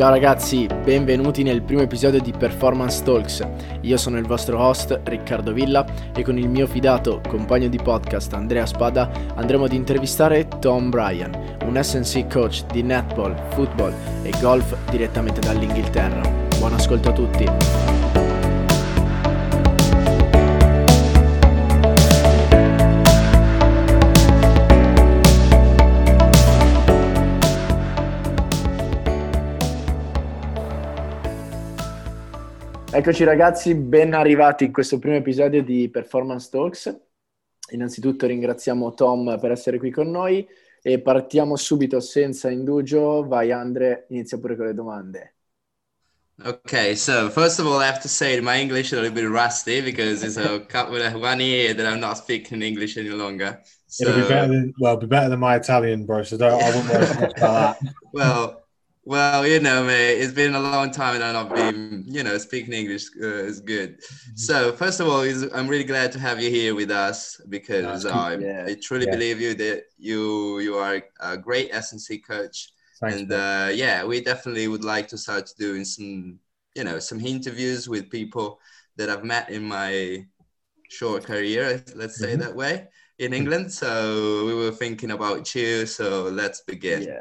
[0.00, 3.46] Ciao ragazzi, benvenuti nel primo episodio di Performance Talks.
[3.82, 5.84] Io sono il vostro host Riccardo Villa
[6.16, 11.58] e con il mio fidato compagno di podcast Andrea Spada andremo ad intervistare Tom Bryan,
[11.66, 13.92] un SNC coach di netball, football
[14.22, 16.22] e golf direttamente dall'Inghilterra.
[16.58, 18.09] Buon ascolto a tutti.
[32.92, 37.00] Eccoci ragazzi, ben arrivati in questo primo episodio di Performance Talks.
[37.70, 40.44] Innanzitutto ringraziamo Tom per essere qui con noi
[40.82, 43.24] e partiamo subito senza indugio.
[43.28, 45.34] Vai Andre, inizia pure con le domande.
[46.42, 49.30] Okay, so first of all, I have to say my English is a little bit
[49.30, 53.60] rusty because it's a couple of one year that I'm not speaking English any longer.
[53.86, 54.08] So...
[54.08, 56.24] It'll be better than well, be better than my Italian, bro.
[56.24, 57.78] So don't, I wouldn't worry about that.
[58.12, 58.59] well,
[59.04, 62.36] well, you know, mate, it's been a long time and I've not been, you know,
[62.36, 63.98] speaking English uh, is good.
[63.98, 64.36] Mm-hmm.
[64.36, 65.22] So, first of all,
[65.54, 68.66] I'm really glad to have you here with us because I, yeah.
[68.68, 69.12] I truly yeah.
[69.12, 72.72] believe you that you you are a great S&C coach.
[73.00, 76.38] Thanks, and uh, yeah, we definitely would like to start doing some,
[76.74, 78.60] you know, some interviews with people
[78.96, 80.26] that I've met in my
[80.90, 82.42] short career, let's say mm-hmm.
[82.42, 83.72] that way, in England.
[83.72, 85.86] So, we were thinking about you.
[85.86, 87.04] So, let's begin.
[87.04, 87.20] Yeah.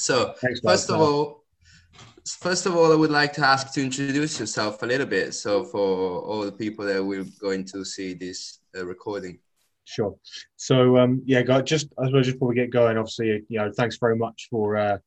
[0.00, 1.44] So Thanks, first of all,
[2.26, 5.34] first of all, I would like to ask to introduce yourself a little bit.
[5.34, 9.38] So for all the people that we're going to see this uh, recording.
[9.84, 10.14] Sure.
[10.56, 13.70] So um, yeah, God, just I suppose just before we get going, obviously, you know,
[13.76, 14.98] thanks very much for uh,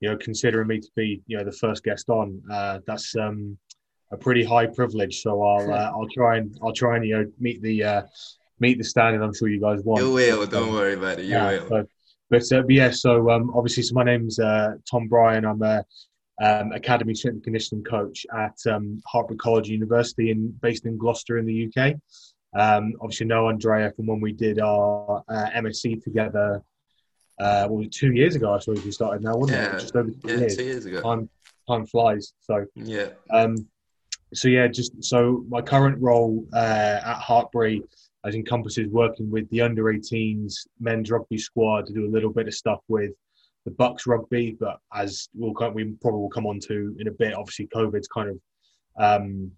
[0.00, 2.40] you know considering me to be you know the first guest on.
[2.50, 3.58] Uh, that's um,
[4.12, 5.20] a pretty high privilege.
[5.22, 8.02] So I'll uh, I'll try and I'll try and you know meet the uh,
[8.60, 9.22] meet the standard.
[9.22, 10.02] I'm sure you guys want.
[10.02, 10.46] You will.
[10.46, 11.24] Don't worry about it.
[11.24, 11.68] You yeah, will.
[11.68, 11.88] So,
[12.30, 15.44] but, uh, but yeah, so um, obviously, so my name's uh, Tom Bryan.
[15.44, 15.84] I'm a
[16.40, 19.02] um, academy strength and conditioning coach at um,
[19.38, 21.94] College University, in based in Gloucester in the UK.
[22.58, 26.62] Um, obviously, know Andrea from when we did our uh, MSc together.
[27.40, 29.80] Uh, well, two years ago, I suppose we started now, wasn't yeah, it?
[29.80, 30.56] Just over two, yeah, years.
[30.56, 31.02] two years ago.
[31.02, 31.28] Time,
[31.68, 32.34] time flies.
[32.40, 33.10] So yeah.
[33.30, 33.68] Um,
[34.34, 37.82] so yeah, just so my current role uh, at Hartpury
[38.28, 42.46] as encompasses working with the under 18s men's rugby squad to do a little bit
[42.46, 43.12] of stuff with
[43.64, 44.56] the BUCS rugby.
[44.60, 48.28] But as we'll we probably will come on to in a bit, obviously COVID's kind
[48.28, 48.38] of
[48.98, 49.50] um,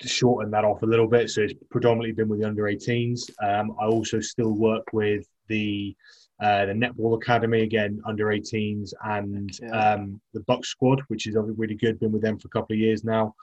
[0.00, 1.30] shortened that off a little bit.
[1.30, 3.30] So it's predominantly been with the under 18s.
[3.40, 5.94] Um, I also still work with the
[6.40, 11.74] uh, the netball academy again under 18s and um, the BUCS squad, which is really
[11.74, 12.00] good.
[12.00, 13.34] Been with them for a couple of years now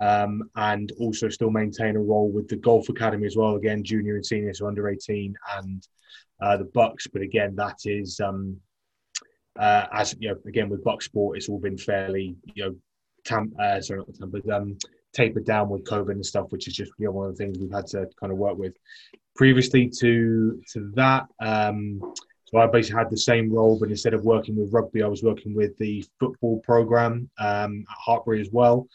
[0.00, 3.56] um, and also still maintain a role with the Golf Academy as well.
[3.56, 5.86] Again, junior and senior, so under 18, and
[6.40, 7.06] uh, the BUCS.
[7.12, 8.56] But again, that is um,
[9.58, 12.76] uh, as you know, again with BUCS Sport, it's all been fairly you know,
[13.24, 14.78] tam- uh, sorry, not tam- but um,
[15.12, 17.58] tapered down with COVID and stuff, which is just you know, one of the things
[17.58, 18.74] we've had to kind of work with.
[19.36, 21.26] Previously to to that.
[21.40, 22.00] Um,
[22.46, 25.22] so I basically had the same role, but instead of working with rugby, I was
[25.22, 28.88] working with the football program um, at Hartpury as well.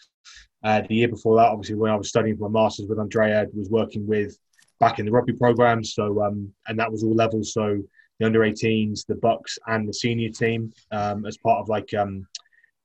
[0.66, 3.46] Uh, the year before that, obviously, when I was studying for my masters with Andrea,
[3.54, 4.36] was working with
[4.80, 5.84] back in the rugby program.
[5.84, 7.54] So, um, and that was all levels.
[7.54, 7.84] So
[8.20, 12.28] the under 18s, the BUCS, and the senior team um, as part of like um,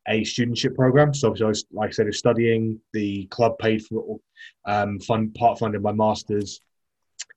[0.09, 1.15] a studentship program.
[1.15, 2.79] So, I was, like I said, I was studying.
[2.93, 4.21] The club paid for
[4.67, 6.61] um, fund part funded my masters.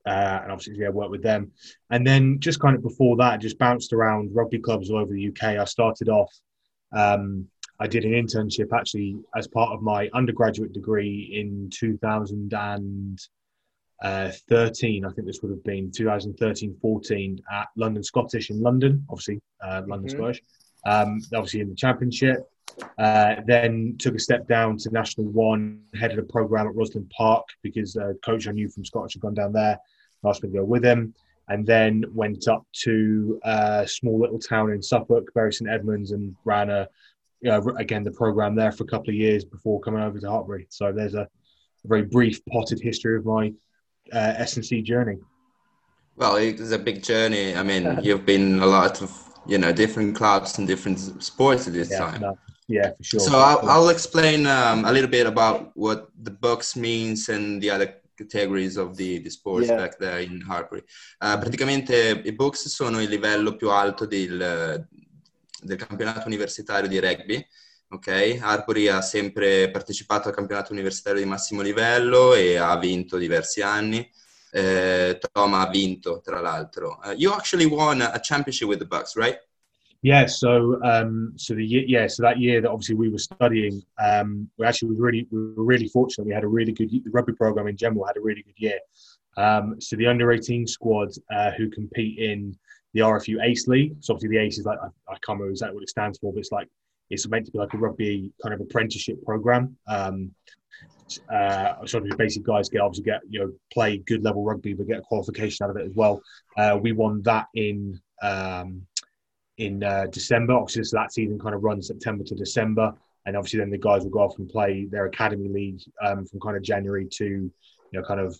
[0.06, 1.54] Uh, and obviously, yeah, worked with them.
[1.90, 5.30] And then just kind of before that, just bounced around rugby clubs all over the
[5.30, 5.58] UK.
[5.58, 6.34] I started off
[6.92, 7.48] um,
[7.84, 13.18] I did an internship actually as part of my undergraduate degree in 2013.
[14.02, 19.82] I think this would have been 2013 14 at London Scottish in London, obviously, uh,
[19.86, 20.18] London mm-hmm.
[20.18, 20.42] Scottish.
[20.86, 22.50] Um, obviously, in the championship.
[22.98, 27.46] Uh, then took a step down to National One, headed a program at Rosslyn Park
[27.64, 29.78] because a coach I knew from Scottish had gone down there,
[30.26, 31.14] asked me to go with him.
[31.50, 36.34] And then went up to a small little town in Suffolk, Bury St Edmunds, and
[36.46, 36.88] ran a
[37.44, 40.26] you know, again the program there for a couple of years before coming over to
[40.26, 40.66] Hartpury.
[40.70, 41.28] So there's a,
[41.86, 43.52] very brief potted history of my
[44.14, 45.18] uh, S&C journey.
[46.16, 47.58] Well, it's a big journey.
[47.58, 49.12] I mean, you've been a lot of
[49.46, 52.22] you know different clubs and different sports at this yeah, time.
[52.22, 52.38] No,
[52.70, 53.20] yeah, for sure.
[53.20, 57.70] So I'll, I'll explain um, a little bit about what the BUCS means and the
[57.70, 59.76] other categories of the, the sports yeah.
[59.76, 60.84] back there in Hartpury.
[61.20, 64.88] Uh, praticamente i BUCS sono il livello più alto del,
[65.64, 67.46] del campionato universitario di rugby.
[67.90, 73.62] Ok, Harbury ha sempre partecipato al campionato universitario di massimo livello e ha vinto diversi
[73.62, 74.10] anni.
[74.52, 77.00] Uh, Tom ha vinto, tra l'altro.
[77.04, 79.38] Uh, you actually won a championship with the BUCS, right?
[80.04, 84.50] Yeah, so um, so the yeah, so that year that obviously we were studying, um,
[84.58, 86.28] we actually was really we were really fortunate.
[86.28, 88.80] We had a really good the rugby program in general had a really good year.
[89.38, 92.54] Um, so the under eighteen squad uh, who compete in
[92.94, 93.96] the RFU AASE League.
[94.00, 96.32] So obviously the AASE is like I, I can't remember exactly what it stands for,
[96.32, 96.68] but it's like
[97.10, 99.78] it's meant to be like a rugby kind of apprenticeship program.
[99.88, 100.32] Um,
[101.32, 105.00] uh, so basically guys get obviously get you know play good level rugby but get
[105.00, 106.22] a qualification out of it as well.
[106.58, 108.86] Uh, we won that in um,
[109.58, 110.54] in uh, December.
[110.54, 112.94] Obviously, so that season kind of runs September to December,
[113.26, 116.40] and obviously then the guys will go off and play their academy league um, from
[116.40, 117.52] kind of January to you
[117.92, 118.38] know kind of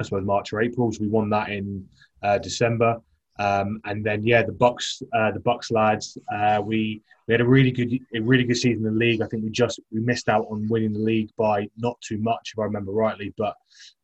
[0.00, 0.92] I suppose March or April.
[0.92, 1.86] So we won that in
[2.22, 3.00] uh, December,
[3.38, 7.46] um, and then yeah, the BUCS, uh, the BUCS lads, uh, we we had a
[7.46, 9.22] really good a really good season in the league.
[9.22, 12.52] I think we just we missed out on winning the league by not too much,
[12.52, 13.56] if I remember rightly, but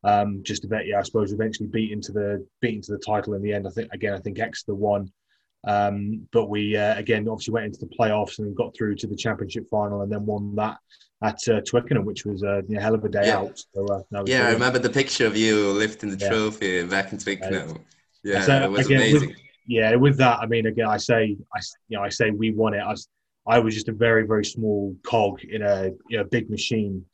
[0.04, 0.86] um, just a bit.
[0.86, 3.66] Yeah, I suppose eventually beat into the beat into the title in the end.
[3.66, 5.12] I think again, I think Exeter won.
[5.64, 9.16] Um, but we uh, again obviously went into the playoffs and got through to the
[9.16, 10.78] championship final and then won that
[11.22, 13.38] at uh, Twickenham, which was uh, a hell of a day yeah.
[13.38, 13.62] out.
[13.74, 14.46] So, uh, yeah, brilliant.
[14.46, 16.30] I remember the picture of you lifting the yeah.
[16.30, 17.78] trophy back in Twickenham.
[18.22, 19.28] Yeah, so, it was again, amazing.
[19.28, 22.52] With, yeah, with that, I mean, again, I say, I you know, I say we
[22.52, 22.80] won it.
[22.80, 23.08] I was,
[23.46, 27.04] I was just a very, very small cog in a you know, big machine.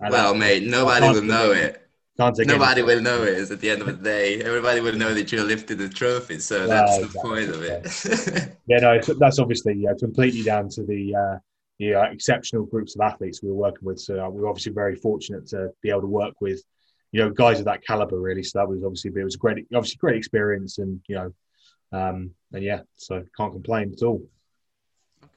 [0.00, 1.80] well, mate, nobody will know it.
[2.16, 3.50] Nobody will know it.
[3.50, 6.38] At the end of the day, everybody will know that you lifted the trophy.
[6.38, 8.56] So that's the point of it.
[8.68, 11.38] yeah, no, that's obviously yeah, completely down to the uh,
[11.80, 13.98] the uh, exceptional groups of athletes we were working with.
[13.98, 16.62] So uh, we are obviously very fortunate to be able to work with
[17.14, 18.20] you know guys of that caliber.
[18.20, 21.32] Really, so that was obviously it was a great, obviously great experience, and you know,
[21.92, 24.20] um, and yeah, so can't complain at all.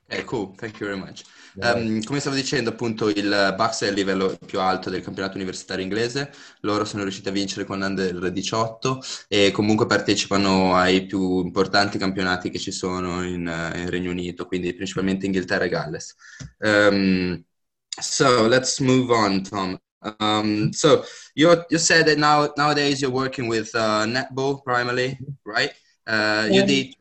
[0.10, 1.24] Eh, cool, thank you very much.
[1.60, 5.84] Um, come stavo dicendo, appunto, il Bucks è il livello più alto del campionato universitario
[5.84, 6.32] inglese.
[6.62, 12.50] Loro sono riusciti a vincere con Under 18 e comunque partecipano ai più importanti campionati
[12.50, 13.42] che ci sono in,
[13.76, 16.16] in Regno Unito, quindi principalmente Inghilterra e Galles.
[16.60, 17.44] Um,
[17.90, 19.78] so let's move on, Tom.
[20.20, 21.04] Um, so
[21.36, 25.72] you you said that now nowadays you're working with uh, netball primarily, right?
[26.06, 26.96] Uh, you did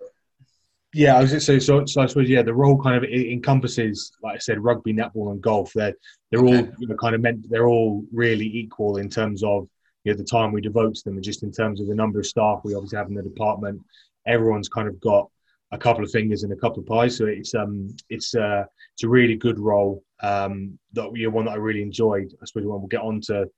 [0.96, 2.00] yeah, I was say so, so.
[2.00, 5.72] I suppose yeah, the role kind of encompasses, like I said, rugby, netball, and golf.
[5.74, 5.92] They're
[6.30, 6.56] they're okay.
[6.56, 7.50] all you know, kind of meant.
[7.50, 9.68] They're all really equal in terms of
[10.04, 12.18] you know the time we devote to them, and just in terms of the number
[12.18, 13.82] of staff we obviously have in the department.
[14.26, 15.28] Everyone's kind of got
[15.70, 18.64] a couple of fingers and a couple of pies, so it's um it's uh
[18.94, 22.32] it's a really good role um that you know, one that I really enjoyed.
[22.42, 23.48] I suppose when we'll get on to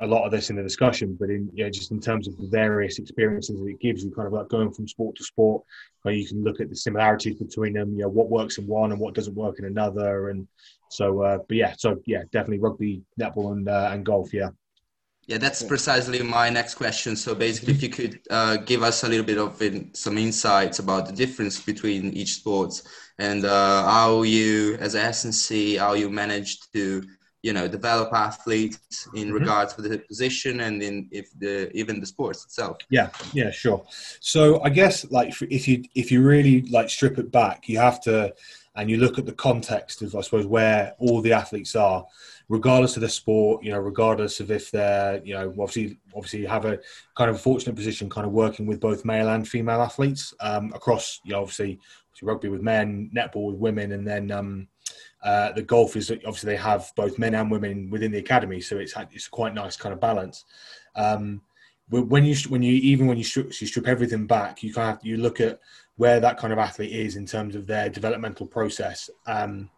[0.00, 2.36] a lot of this in the discussion, but in you know, just in terms of
[2.38, 5.62] the various experiences that it gives you, kind of like going from sport to sport,
[6.02, 8.92] where you can look at the similarities between them, you know, what works in one
[8.92, 10.46] and what doesn't work in another, and
[10.90, 14.50] so, uh, but yeah, so yeah, definitely rugby, netball, and uh, and golf, yeah.
[15.26, 17.16] Yeah, that's precisely my next question.
[17.16, 20.78] So basically, if you could uh, give us a little bit of in, some insights
[20.78, 22.84] about the difference between each sports
[23.18, 27.02] and uh, how you, as a S&C, how you managed to
[27.42, 29.34] you know develop athletes in mm-hmm.
[29.34, 33.84] regards to the position and in if the even the sports itself yeah yeah sure
[34.20, 38.00] so i guess like if you if you really like strip it back you have
[38.00, 38.34] to
[38.74, 42.04] and you look at the context of i suppose where all the athletes are
[42.48, 46.64] regardless of the sport you know regardless of if they're you know obviously obviously have
[46.64, 46.78] a
[47.16, 51.20] kind of fortunate position kind of working with both male and female athletes um, across
[51.24, 51.78] you know obviously,
[52.08, 54.68] obviously rugby with men netball with women and then um,
[55.22, 58.76] uh, the golf is obviously they have both men and women within the academy, so
[58.76, 60.44] it's it's quite nice kind of balance.
[60.94, 61.42] Um,
[61.88, 65.04] when you when you even when you strip, you strip everything back, you kind of
[65.04, 65.58] you look at
[65.96, 69.10] where that kind of athlete is in terms of their developmental process.
[69.26, 69.70] Um,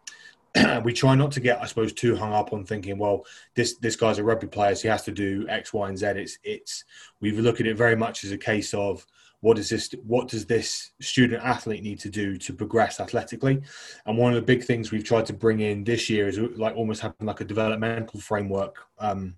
[0.83, 3.25] we try not to get, I suppose, too hung up on thinking, well,
[3.55, 6.07] this this guy's a rugby player, so he has to do X, Y, and Z.
[6.07, 6.83] It's it's
[7.21, 9.05] we look at it very much as a case of
[9.41, 13.61] what does this what does this student athlete need to do to progress athletically
[14.05, 16.75] and one of the big things we've tried to bring in this year is like
[16.75, 19.35] almost having like a developmental framework um,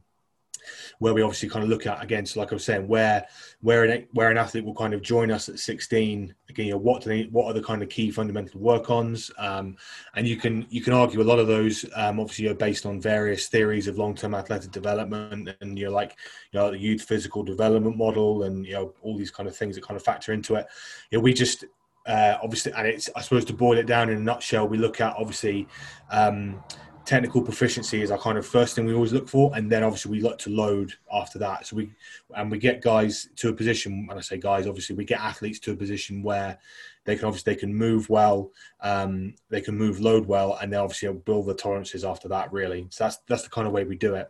[0.99, 2.25] where we obviously kind of look at again.
[2.25, 3.25] So, like I was saying, where
[3.61, 6.33] where an where an athlete will kind of join us at 16.
[6.49, 9.31] Again, you know, what do they what are the kind of key fundamental work-ons?
[9.37, 9.77] Um,
[10.15, 12.99] and you can you can argue a lot of those um, obviously are based on
[12.99, 16.17] various theories of long-term athletic development, and you're like
[16.51, 19.75] you know the youth physical development model, and you know all these kind of things
[19.75, 20.67] that kind of factor into it.
[21.09, 21.65] You know, we just
[22.05, 25.01] uh, obviously, and it's I suppose to boil it down in a nutshell, we look
[25.01, 25.67] at obviously.
[26.09, 26.63] Um,
[27.05, 30.11] technical proficiency is our kind of first thing we always look for, and then obviously
[30.11, 31.67] we look to load after that.
[31.67, 31.91] So we
[32.35, 34.05] and we get guys to a position.
[34.07, 36.57] When I say guys, obviously we get athletes to a position where
[37.05, 40.79] they can obviously they can move well, um, they can move load well, and then
[40.79, 42.51] obviously build the tolerances after that.
[42.51, 44.29] Really, so that's that's the kind of way we do it.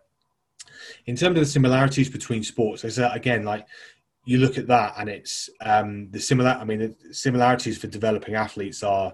[1.05, 3.67] In terms of the similarities between sports, is that again like
[4.23, 6.51] you look at that and it's um, the similar.
[6.51, 9.13] I mean, the similarities for developing athletes are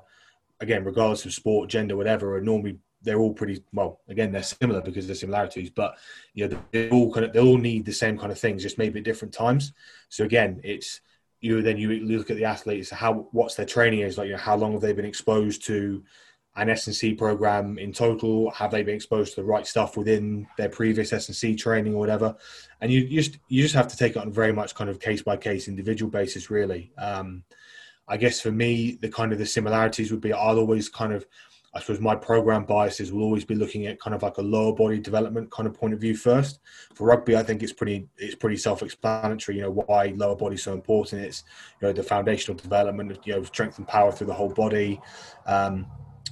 [0.59, 4.01] again, regardless of sport, gender, whatever, are normally they're all pretty well.
[4.09, 5.97] Again, they're similar because of the similarities, but
[6.33, 8.77] you know they all kind of they all need the same kind of things, just
[8.77, 9.71] maybe at different times.
[10.09, 10.99] So again, it's
[11.39, 14.39] you then you look at the athletes, how what's their training is like, you know,
[14.39, 16.03] how long have they been exposed to
[16.57, 18.51] an S&C program in total?
[18.51, 22.35] Have they been exposed to the right stuff within their previous S&C training or whatever?
[22.81, 25.21] And you just you just have to take it on very much kind of case
[25.21, 26.91] by case, individual basis, really.
[26.97, 27.43] Um,
[28.05, 31.25] I guess for me, the kind of the similarities would be I'll always kind of
[31.77, 34.73] I suppose my program biases will always be looking at kind of like a lower
[34.73, 36.59] body development kind of point of view first.
[36.95, 39.57] For rugby, I think it's pretty it's pretty self-explanatory.
[39.57, 41.21] You know why lower body is so important.
[41.21, 41.43] It's
[41.79, 44.99] you know the foundational development, of you know strength and power through the whole body.
[45.45, 45.85] Um,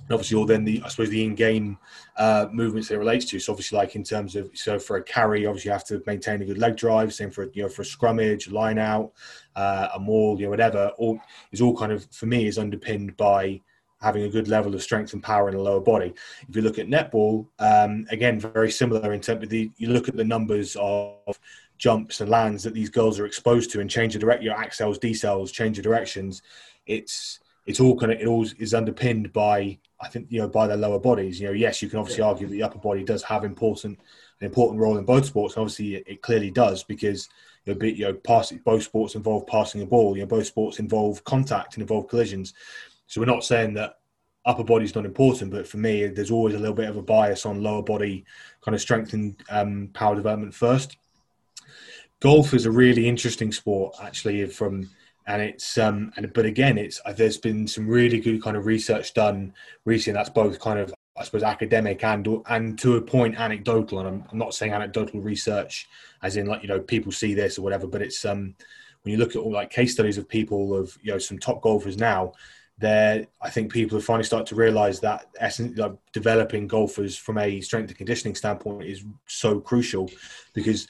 [0.08, 1.78] and obviously all then the I suppose the in-game
[2.18, 3.40] uh, movements that it relates to.
[3.40, 6.42] So obviously like in terms of so for a carry, obviously you have to maintain
[6.42, 7.14] a good leg drive.
[7.14, 9.12] Same for you know for a scrummage, line out,
[9.56, 10.92] uh, a maul, you know whatever.
[10.98, 11.20] All
[11.52, 13.62] is all kind of for me is underpinned by
[14.06, 16.14] having a good level of strength and power in the lower body.
[16.48, 20.08] If you look at netball, um, again very similar in terms of the you look
[20.08, 21.40] at the numbers of
[21.78, 25.00] jumps and lands that these girls are exposed to and change the direct your accels,
[25.00, 26.44] decels, change the directions.
[26.86, 30.68] It's it's all kind of it all is underpinned by I think you know by
[30.68, 31.40] their lower bodies.
[31.40, 32.30] You know, yes, you can obviously yeah.
[32.30, 34.00] argue that the upper body does have important
[34.40, 37.28] an important role in both sports, and obviously it, it clearly does because
[37.66, 40.16] you know, you know passing, both sports involve passing a ball.
[40.16, 42.54] You know, both sports involve contact and involve collisions.
[43.08, 44.00] So we're not saying that
[44.46, 47.02] upper body is not important, but for me, there's always a little bit of a
[47.02, 48.26] bias on lower body
[48.62, 50.98] kind of strength and um, power development first.
[52.20, 54.90] Golf is a really interesting sport, actually, from
[55.28, 58.66] and it's um and but again it's uh, there's been some really good kind of
[58.66, 59.54] research done
[59.86, 64.08] recently that's both kind of i suppose academic and and to a point anecdotal and
[64.08, 65.88] i'm, I'm not saying anecdotal research
[66.22, 68.56] as in like you know people see this or whatever but it's um
[69.02, 71.62] when you look at all like case studies of people of you know some top
[71.62, 72.34] golfers now
[72.78, 77.38] there i think people have finally started to realize that essence, like, developing golfers from
[77.38, 80.10] a strength and conditioning standpoint is so crucial
[80.54, 80.88] because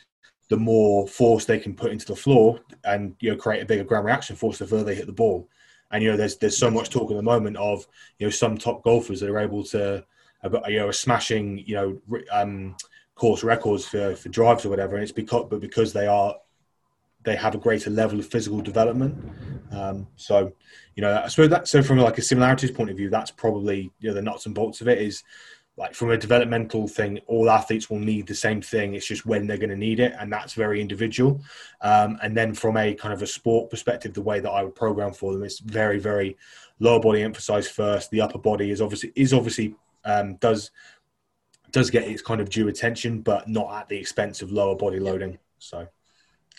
[0.49, 3.83] the more force they can put into the floor and you know create a bigger
[3.83, 5.49] ground reaction force the further they hit the ball.
[5.91, 7.85] And you know, there's there's so much talk at the moment of
[8.19, 10.03] you know some top golfers that are able to
[10.67, 12.75] you know smashing you know um,
[13.15, 16.35] course records for for drives or whatever, and it's because but because they are
[17.25, 19.17] they have a greater level of physical development.
[19.71, 20.53] Um, so,
[20.95, 23.91] you know, I suppose that so from like a similarities point of view, that's probably
[23.99, 25.23] you know the nuts and bolts of it is
[25.77, 28.93] like from a developmental thing, all athletes will need the same thing.
[28.93, 31.41] It's just when they're going to need it, and that's very individual.
[31.81, 34.75] Um, and then from a kind of a sport perspective, the way that I would
[34.75, 36.37] program for them is very, very
[36.79, 38.09] lower body emphasized first.
[38.09, 40.71] The upper body is obviously is obviously um, does
[41.71, 44.99] does get its kind of due attention, but not at the expense of lower body
[44.99, 45.39] loading.
[45.59, 45.87] So.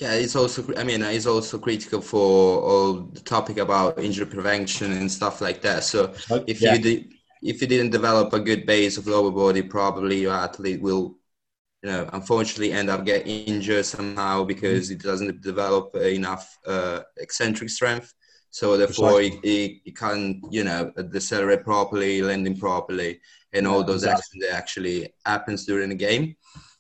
[0.01, 0.63] Yeah, it's also.
[0.77, 5.63] I mean, it's also critical for all the topic about injury prevention and stuff like
[5.63, 5.85] that.
[5.85, 6.13] So,
[6.47, 6.75] if yeah.
[6.75, 7.05] you
[7.43, 11.17] if you didn't develop a good base of lower body, probably your athlete will,
[11.83, 17.71] you know, unfortunately end up getting injured somehow because it doesn't develop enough uh, eccentric
[17.71, 18.13] strength.
[18.51, 23.21] So therefore, it, it, it, can't, you know, decelerate properly, landing properly,
[23.53, 24.19] and all those exactly.
[24.19, 26.37] actions that actually happens during the game.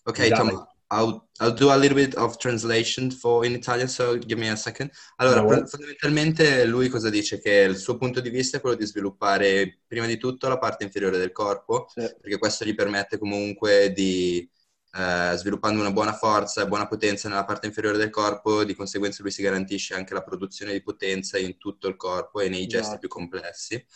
[0.08, 0.52] Okay, exactly.
[0.52, 4.48] Tom, I'll, I'll do a little bit of translation for in Italian, so give me
[4.48, 4.90] a second.
[5.16, 7.40] Allora, no, fondamentalmente lui cosa dice?
[7.40, 10.84] Che il suo punto di vista è quello di sviluppare prima di tutto la parte
[10.84, 12.00] inferiore del corpo, sì.
[12.20, 14.48] perché questo gli permette comunque di,
[14.96, 19.22] eh, sviluppando una buona forza e buona potenza nella parte inferiore del corpo, di conseguenza
[19.22, 22.76] lui si garantisce anche la produzione di potenza in tutto il corpo e nei gesti
[22.76, 22.80] no.
[22.80, 22.98] Esatto.
[22.98, 23.86] più complessi.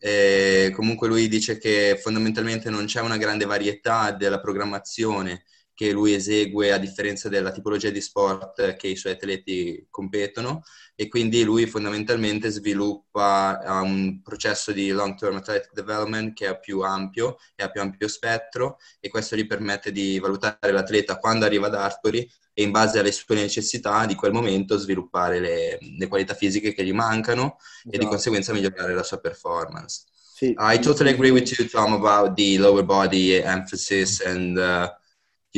[0.00, 5.42] E comunque lui dice che fondamentalmente non c'è una grande varietà della programmazione
[5.78, 10.64] che lui esegue a differenza della tipologia di sport che i suoi atleti competono
[10.96, 16.80] e quindi lui fondamentalmente sviluppa un processo di long term athletic development che è più
[16.80, 21.68] ampio e ha più ampio spettro e questo gli permette di valutare l'atleta quando arriva
[21.68, 26.34] ad Artbury e in base alle sue necessità di quel momento sviluppare le, le qualità
[26.34, 27.94] fisiche che gli mancano esatto.
[27.94, 30.06] e di conseguenza migliorare la sua performance.
[30.34, 30.56] Sì.
[30.58, 34.88] I totally agree with you Tom about the lower body emphasis and uh,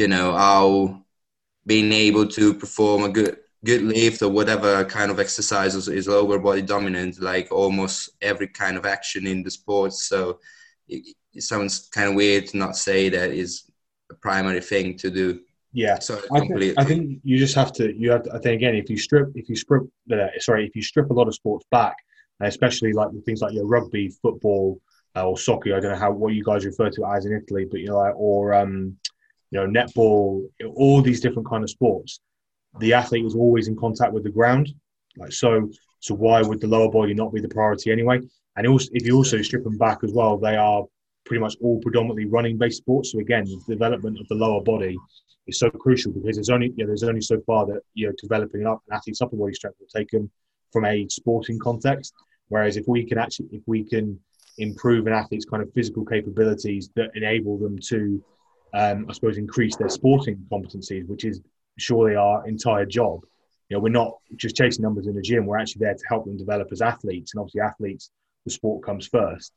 [0.00, 1.04] you know how
[1.66, 6.38] being able to perform a good good lift or whatever kind of exercises is, lower
[6.38, 9.92] body dominant like almost every kind of action in the sport.
[9.92, 10.38] So
[10.88, 13.70] it, it sounds kind of weird to not say that is
[14.10, 15.40] a primary thing to do.
[15.74, 15.98] Yeah.
[15.98, 18.74] So I think, I think you just have to you have to, i think again
[18.74, 21.66] if you strip if you strip uh, sorry if you strip a lot of sports
[21.70, 21.96] back
[22.40, 24.80] especially like things like your rugby football
[25.14, 27.66] uh, or soccer i don't know how what you guys refer to as in italy
[27.70, 28.96] but you know like or um
[29.50, 32.20] you know, netball, all these different kind of sports.
[32.78, 34.68] the athlete is always in contact with the ground.
[35.16, 38.20] Like so, so why would the lower body not be the priority anyway?
[38.56, 40.84] And also, if you also strip them back as well, they are
[41.24, 43.12] pretty much all predominantly running based sports.
[43.12, 44.96] So again, the development of the lower body
[45.46, 48.12] is so crucial because there's only you know, there's only so far that you know
[48.20, 50.30] developing up an athlete's upper body strength will take them
[50.72, 52.14] from a sporting context.
[52.48, 54.18] Whereas if we can actually if we can
[54.58, 58.22] improve an athlete's kind of physical capabilities that enable them to,
[58.74, 61.40] um, I suppose, increase their sporting competencies, which is
[61.78, 63.20] surely our entire job.
[63.68, 65.46] You know, we're not just chasing numbers in the gym.
[65.46, 68.10] We're actually there to help them develop as athletes, and obviously, athletes,
[68.44, 69.52] the sport comes first.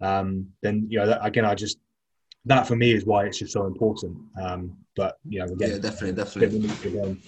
[0.00, 1.78] Um, then you know, that, again, I just
[2.44, 4.16] that for me is why it's just so important.
[4.40, 7.18] Um, but you know, again, yeah, definitely, definitely.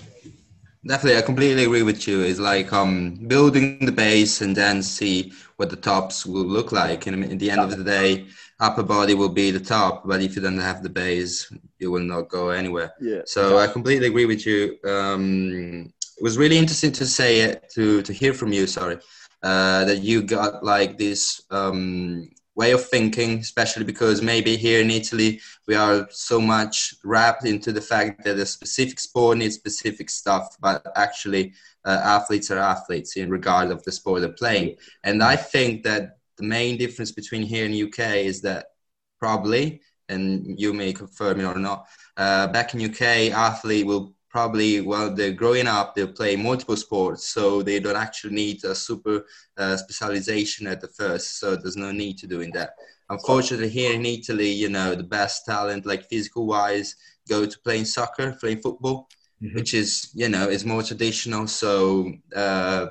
[0.86, 2.22] Definitely, I completely agree with you.
[2.22, 7.06] It's like um, building the base and then see what the tops will look like.
[7.06, 8.26] And in the end of the day,
[8.60, 12.02] upper body will be the top, but if you don't have the base, you will
[12.02, 12.92] not go anywhere.
[13.00, 13.22] Yeah.
[13.26, 14.78] So I completely agree with you.
[14.84, 18.66] Um, it was really interesting to say it, to to hear from you.
[18.66, 18.98] Sorry,
[19.42, 24.90] uh, that you got like this um, way of thinking, especially because maybe here in
[24.90, 30.10] Italy we are so much wrapped into the fact that a specific sport needs specific
[30.10, 34.76] stuff, but actually uh, athletes are athletes in regard of the sport they're playing.
[35.04, 38.00] And I think that the main difference between here and UK
[38.30, 38.72] is that
[39.20, 41.86] probably, and you may confirm it or not,
[42.16, 47.28] uh, back in UK, athlete will probably while they're growing up they'll play multiple sports
[47.28, 49.24] so they don't actually need a super
[49.56, 52.70] uh, specialization at the first so there's no need to doing that
[53.10, 56.94] unfortunately here in italy you know the best talent like physical wise
[57.28, 59.08] go to playing soccer playing football
[59.42, 59.56] mm-hmm.
[59.56, 62.86] which is you know is more traditional so uh,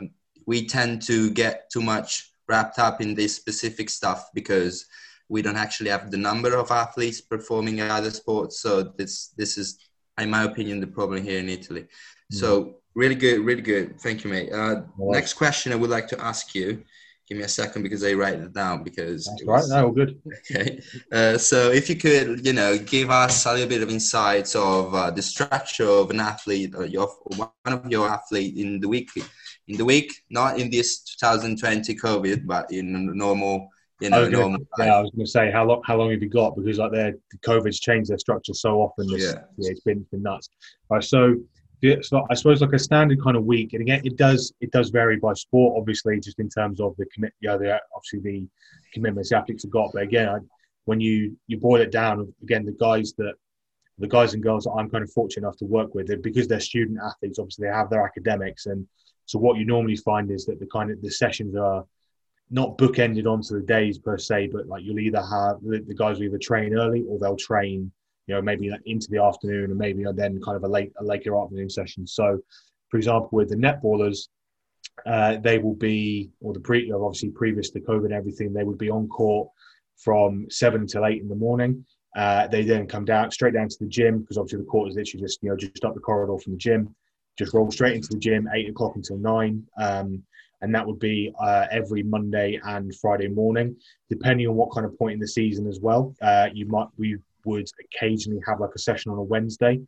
[0.46, 4.86] we tend to get too much wrapped up in this specific stuff because
[5.29, 9.58] we don't actually have the number of athletes performing in other sports so this this
[9.58, 9.87] is
[10.19, 11.81] in my opinion, the problem here in Italy.
[11.81, 12.38] Mm.
[12.39, 14.00] So really good, really good.
[14.01, 14.51] Thank you, mate.
[14.51, 16.83] Uh, next question I would like to ask you.
[17.27, 19.81] Give me a second because I write it down because That's was, right.
[19.81, 20.21] No, good.
[20.50, 20.79] Okay.
[21.12, 24.96] Uh, so if you could, you know, give us a little bit of insights of
[24.96, 29.09] uh, the structure of an athlete or your one of your athlete in the week,
[29.68, 34.96] in the week, not in this 2020 COVID, but in normal you know, gonna, yeah,
[34.96, 37.14] I was going to say how long how long have you got because like their
[37.42, 39.07] COVID's changed their structure so often.
[39.07, 39.42] This, yeah.
[39.57, 40.50] yeah, it's been it's been nuts.
[40.90, 41.36] Right, so,
[42.01, 44.90] so I suppose like a standard kind of week, and again, it does it does
[44.90, 48.48] vary by sport, obviously, just in terms of the commit, you know, the obviously the
[48.94, 49.92] commitments the athletes have got.
[49.94, 50.38] But again, I,
[50.86, 53.33] when you you boil it down, again, the guys that
[53.98, 56.60] the guys and girls that I'm kind of fortunate enough to work with, because they're
[56.60, 58.88] student athletes, obviously they have their academics, and
[59.25, 61.83] so what you normally find is that the kind of the sessions are
[62.50, 66.18] not bookended onto the days per se, but like you'll either have the, the guys
[66.18, 67.92] will either train early or they'll train,
[68.27, 71.38] you know, maybe into the afternoon and maybe then kind of a late a later
[71.38, 72.07] afternoon session.
[72.07, 72.40] So,
[72.90, 74.29] for example, with the netballers,
[75.05, 78.77] uh, they will be, or the pre, obviously previous to COVID and everything, they would
[78.77, 79.50] be on court
[79.98, 81.86] from seven till eight in the morning.
[82.16, 84.96] Uh, they then come down straight down to the gym because obviously the court is
[84.96, 86.96] literally just you know just up the corridor from the gym.
[87.38, 89.64] Just roll straight into the gym, eight o'clock until nine.
[89.79, 90.24] Um,
[90.61, 93.75] and that would be uh, every Monday and Friday morning,
[94.09, 96.15] depending on what kind of point in the season as well.
[96.22, 99.79] Uh, you might we would occasionally have like a session on a Wednesday,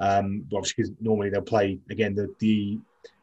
[0.00, 2.78] um, obviously because normally they'll play again the the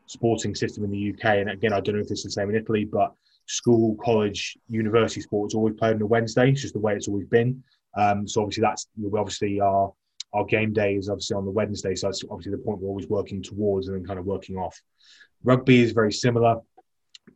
[0.08, 2.56] sporting system in the UK, and again I don't know if is the same in
[2.56, 3.14] Italy, but
[3.48, 6.50] school, college, university sports always played on a Wednesday.
[6.50, 7.64] It's just the way it's always been.
[7.96, 9.94] Um, so obviously that's obviously our
[10.34, 13.08] our game day is obviously on the Wednesday, so that's obviously the point we're always
[13.08, 14.82] working towards and then kind of working off.
[15.44, 16.60] Rugby is very similar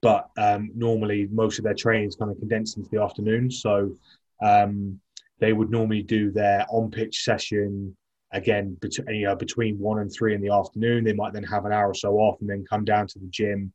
[0.01, 3.51] but um, normally most of their training is kind of condensed into the afternoon.
[3.51, 3.95] So
[4.41, 4.99] um,
[5.39, 7.95] they would normally do their on pitch session
[8.31, 11.03] again between, uh, between one and three in the afternoon.
[11.03, 13.27] They might then have an hour or so off and then come down to the
[13.27, 13.73] gym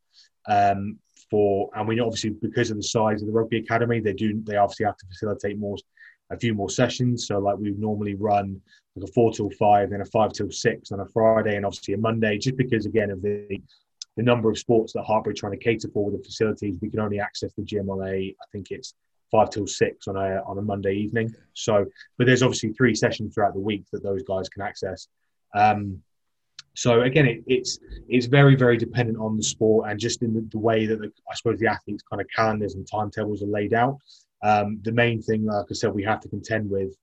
[0.49, 0.99] um,
[1.31, 1.71] for.
[1.75, 4.87] And we obviously because of the size of the rugby academy, they do they obviously
[4.87, 5.77] have to facilitate more
[6.31, 7.27] a few more sessions.
[7.27, 8.61] So like we normally run
[8.97, 11.95] like a four till five, then a five till six on a Friday, and obviously
[11.95, 13.61] a Monday, just because again of the
[14.17, 17.01] the number of sports that Hartpury trying to cater for with the facilities, we can
[17.01, 18.95] only access the gym on a, I think it's
[19.31, 21.35] five till six on a on a Monday evening.
[21.55, 25.09] So, but there's obviously three sessions throughout the week that those guys can access.
[25.55, 26.03] Um,
[26.75, 30.47] so again, it, it's it's very very dependent on the sport and just in the,
[30.51, 33.75] the way that the, I suppose the athletes' kind of calendars and timetables are laid
[33.75, 33.99] out.
[34.43, 36.97] Um, the main thing, like I said, we have to contend with.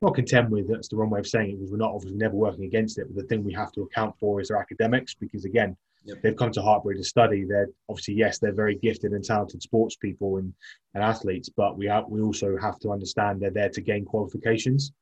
[0.00, 2.36] Not contend with, that's the wrong way of saying it, because we're not obviously never
[2.36, 3.06] working against it.
[3.08, 6.22] But the thing we have to account for is their academics, because again, Yep.
[6.22, 7.44] They've come to Hartpury to study.
[7.44, 10.52] They're obviously yes, they're very gifted and talented sports people and,
[10.94, 14.92] and athletes, but we have, we also have to understand they're there to gain qualifications.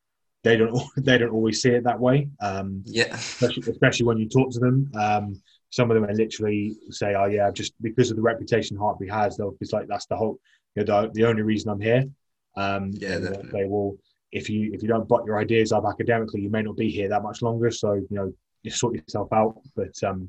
[0.43, 2.29] they don't they don't always see it that way.
[2.41, 4.91] Um, yeah, especially, especially, when you talk to them.
[4.95, 9.11] Um, some of them are literally say, "Oh yeah, just because of the reputation Hartpury
[9.11, 10.39] has, though, it's like that's the whole
[10.75, 12.05] you know, the, the only reason I'm here."
[12.57, 13.97] Um, yeah, they will.
[14.33, 17.09] If you if you don't butt your ideas up academically, you may not be here
[17.09, 17.71] that much longer.
[17.71, 18.33] So you know,
[18.63, 19.61] you sort yourself out.
[19.77, 20.29] But um,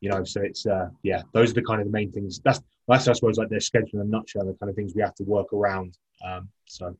[0.00, 2.40] you know, so it's uh, yeah, those are the kind of the main things.
[2.44, 5.02] That's that's I suppose like their schedule in a nutshell, the kind of things we
[5.02, 5.96] have to work around.
[6.24, 6.96] Um, so.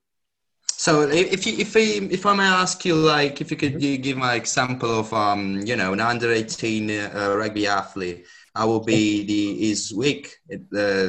[0.78, 1.80] So if you if I
[2.10, 4.02] if I may ask you like if you could mm-hmm.
[4.02, 8.84] give my example of um you know an under eighteen uh, rugby athlete, I will
[8.84, 10.36] be the his week
[10.76, 11.08] uh,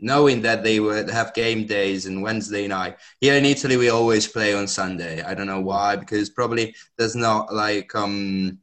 [0.00, 2.96] knowing that they would have game days and Wednesday night.
[3.20, 5.22] Here in Italy, we always play on Sunday.
[5.22, 8.58] I don't know why because probably there's not like um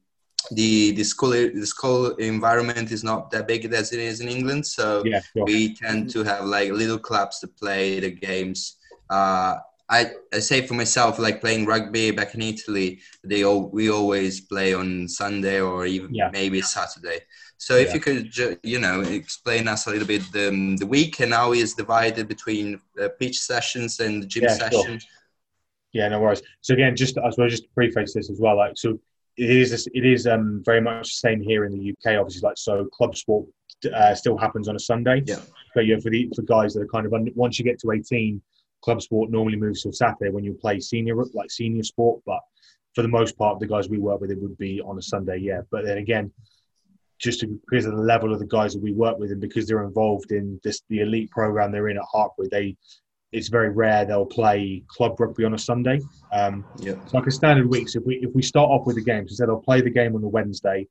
[0.52, 4.66] the the school the school environment is not that big as it is in England,
[4.66, 5.46] so yeah, sure.
[5.46, 8.78] we tend to have like little clubs to play the games.
[9.10, 9.56] Uh,
[9.92, 14.42] I, I say for myself, like playing rugby back in Italy, they all we always
[14.42, 16.30] play on Sunday or even yeah.
[16.32, 17.22] maybe Saturday.
[17.58, 17.94] So if yeah.
[17.96, 21.34] you could, ju- you know, explain us a little bit the, um, the week and
[21.34, 25.04] how is divided between uh, pitch sessions and gym yeah, sessions.
[25.04, 25.12] Sure.
[25.92, 26.44] Yeah, no worries.
[26.62, 29.00] So again, just I suppose just to preface this as well, like so
[29.40, 32.20] it is it is um, very much the same here in the UK.
[32.20, 33.48] Obviously, like so, club sport
[33.94, 35.24] uh, still happens on a Sunday.
[35.26, 35.40] Yeah.
[35.74, 37.92] But yeah, for the for guys that are kind of under, once you get to
[37.92, 38.42] eighteen,
[38.82, 42.22] club sport normally moves to Saturday when you play senior like senior sport.
[42.26, 42.42] But
[42.96, 45.38] for the most part, the guys we work with, it would be on a Sunday.
[45.38, 45.62] Yeah.
[45.72, 46.32] But then again,
[47.18, 49.84] just because of the level of the guys that we work with, and because they're
[49.84, 52.76] involved in this the elite program they're in at Hartpury, they
[53.32, 56.00] it's very rare they'll play club rugby on a Sunday.
[56.32, 56.94] Um, yeah.
[57.08, 57.90] So like a standard week.
[57.90, 60.16] So if we if we start off with the game, so they'll play the game
[60.16, 60.88] on the Wednesday.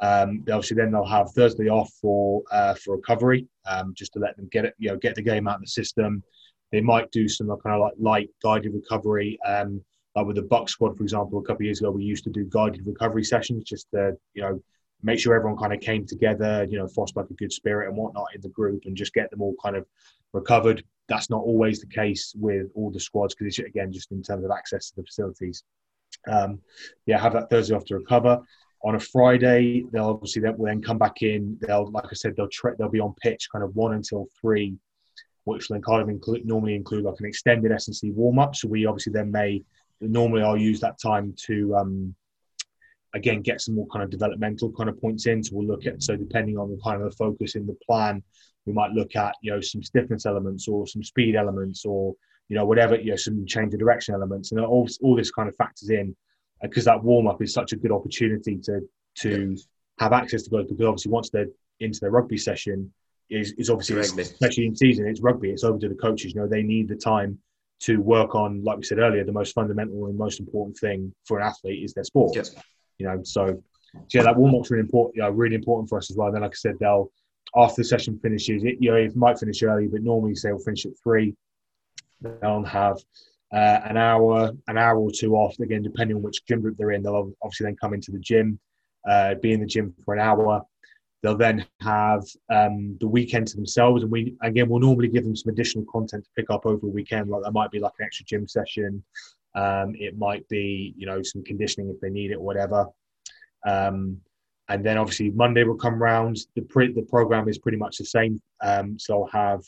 [0.00, 4.36] Um, obviously, then they'll have Thursday off for uh, for recovery, um, just to let
[4.36, 6.22] them get it, you know, get the game out of the system.
[6.70, 9.38] They might do some kind of like light guided recovery.
[9.44, 9.82] Um,
[10.14, 12.30] like with the Buck squad, for example, a couple of years ago, we used to
[12.30, 14.60] do guided recovery sessions just to you know
[15.02, 17.96] make sure everyone kind of came together, you know, foster like a good spirit and
[17.96, 19.86] whatnot in the group, and just get them all kind of
[20.32, 20.82] recovered.
[21.08, 24.50] That's not always the case with all the squads because again just in terms of
[24.50, 25.64] access to the facilities.
[26.26, 26.60] Um,
[27.06, 28.40] yeah, have that Thursday off to recover.
[28.84, 31.58] On a Friday, they'll obviously they'll then come back in.
[31.60, 34.76] They'll, like I said, they'll they'll be on pitch kind of one until three,
[35.44, 38.54] which will kind of include normally include like an extended S&C warm up.
[38.54, 39.64] So we obviously then may
[40.00, 42.14] normally I'll use that time to um,
[43.14, 45.42] again get some more kind of developmental kind of points in.
[45.42, 48.22] So we'll look at so depending on the kind of the focus in the plan,
[48.68, 52.14] we might look at you know some stiffness elements or some speed elements or
[52.48, 54.52] you know whatever you know some change of direction elements.
[54.52, 56.14] And all all this kind of factors in
[56.62, 58.80] because uh, that warm up is such a good opportunity to
[59.20, 59.56] to
[59.98, 61.48] have access to guys because obviously once they're
[61.80, 62.92] into their rugby session
[63.30, 66.46] is, is obviously especially in season it's rugby it's over to the coaches you know
[66.46, 67.38] they need the time
[67.80, 71.38] to work on like we said earlier the most fundamental and most important thing for
[71.38, 72.34] an athlete is their sport.
[72.34, 72.54] Yes.
[72.98, 73.62] you know so,
[74.08, 76.28] so yeah that warm up's really important you know, really important for us as well.
[76.28, 77.10] And then like I said they'll
[77.56, 80.58] after the session finishes, it you know it might finish early, but normally say will
[80.58, 81.34] finish at three.
[82.20, 82.98] They'll have
[83.52, 86.92] uh, an hour, an hour or two off again, depending on which gym group they're
[86.92, 87.02] in.
[87.02, 88.58] They'll obviously then come into the gym,
[89.08, 90.62] uh, be in the gym for an hour.
[91.22, 95.34] They'll then have um, the weekend to themselves, and we again we'll normally give them
[95.36, 97.30] some additional content to pick up over a weekend.
[97.30, 99.02] Like that might be like an extra gym session.
[99.54, 102.86] Um, it might be you know some conditioning if they need it or whatever.
[103.66, 104.20] Um,
[104.68, 106.38] and then obviously Monday will come round.
[106.54, 108.40] The pre- the program is pretty much the same.
[108.62, 109.64] Um, so they'll have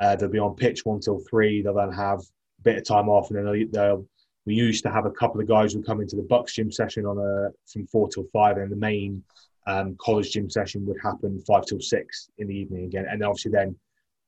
[0.00, 1.62] uh, they'll be on pitch one till three.
[1.62, 4.06] They'll then have a bit of time off, and then they'll, they'll
[4.44, 7.06] we used to have a couple of guys who come into the BUCS gym session
[7.06, 9.22] on a from four till five, and the main
[9.66, 13.06] um, college gym session would happen five till six in the evening again.
[13.08, 13.76] And then obviously then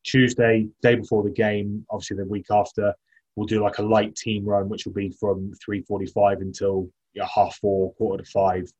[0.04, 2.94] Tuesday, day before the game, obviously the week after,
[3.34, 6.88] we'll do like a light team run, which will be from three forty-five until
[7.34, 8.70] half four, quarter to five,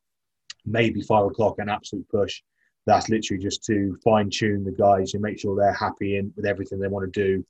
[0.65, 2.43] maybe five o'clock, an absolute push.
[2.87, 6.45] That's literally just to fine tune the guys and make sure they're happy in with
[6.45, 7.45] everything they want to do.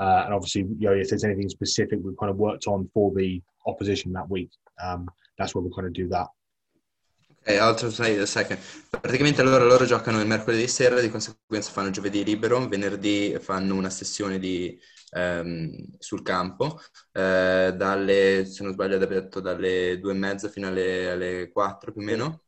[0.00, 3.12] Uh, and obviously, you know, if there's anything specific we've kind of worked on for
[3.14, 4.50] the opposition that week,
[4.82, 6.28] um, that's where we'll kind of do that.
[7.40, 8.58] Ok, altro slide a second.
[8.88, 13.90] Praticamente allora loro giocano il mercoledì sera, di conseguenza fanno giovedì libero, venerdì fanno una
[13.90, 14.78] sessione di,
[15.10, 16.80] ehm, sul campo,
[17.12, 22.00] eh, dalle, se non sbaglio, detto dalle due e mezza fino alle, alle 4 più
[22.00, 22.42] o meno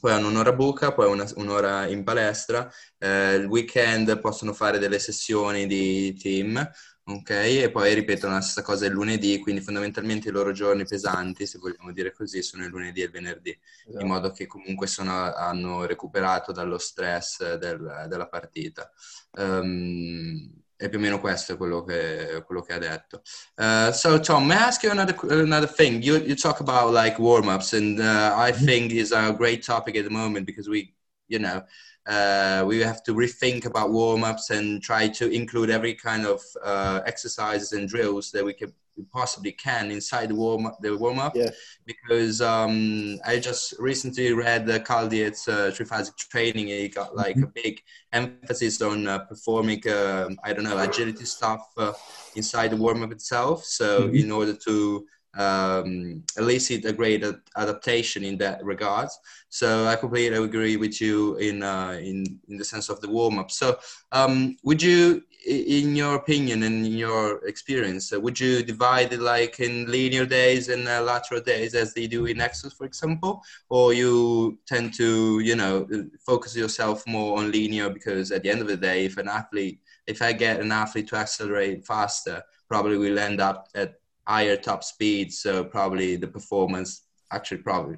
[0.00, 4.98] poi hanno un'ora buca, poi una, un'ora in palestra, eh, il weekend possono fare delle
[4.98, 6.70] sessioni di team,
[7.04, 7.30] ok?
[7.30, 11.58] E poi ripetono la stessa cosa il lunedì, quindi fondamentalmente i loro giorni pesanti, se
[11.58, 14.00] vogliamo dire così, sono il lunedì e il venerdì, esatto.
[14.00, 18.90] in modo che comunque sono, hanno recuperato dallo stress del, della partita.
[19.32, 23.20] Um, è più o meno questo quello che, quello che ha detto.
[23.56, 26.02] Uh, so Tom, may I ask you another another thing?
[26.02, 28.64] You you talk about like warm ups, and uh, I mm-hmm.
[28.64, 30.94] think is a great topic at the moment because we,
[31.28, 31.62] you know,
[32.10, 36.40] uh, we have to rethink about warm ups and try to include every kind of
[36.64, 40.76] uh, exercises and drills that we can we possibly can inside the warm up.
[40.80, 41.50] The warm up, yeah.
[41.86, 46.66] because um, I just recently read the Cal Dietz's uh, triphasic training.
[46.66, 47.44] He got like mm-hmm.
[47.44, 47.80] a big
[48.12, 51.92] emphasis on uh, performing, uh, I don't know, agility stuff uh,
[52.36, 53.64] inside the warm up itself.
[53.64, 54.16] So mm-hmm.
[54.16, 57.24] in order to um, elicit a great
[57.56, 59.08] adaptation in that regard.
[59.48, 63.38] So I completely agree with you in uh, in in the sense of the warm
[63.38, 63.50] up.
[63.50, 63.78] So
[64.12, 69.20] um, would you, in your opinion and in your experience, uh, would you divide it
[69.20, 73.42] like in linear days and uh, lateral days as they do in Exos, for example,
[73.68, 75.86] or you tend to you know
[76.24, 79.80] focus yourself more on linear because at the end of the day, if an athlete,
[80.06, 84.84] if I get an athlete to accelerate faster, probably we'll end up at higher top
[84.84, 87.96] speed, so probably the performance actually probably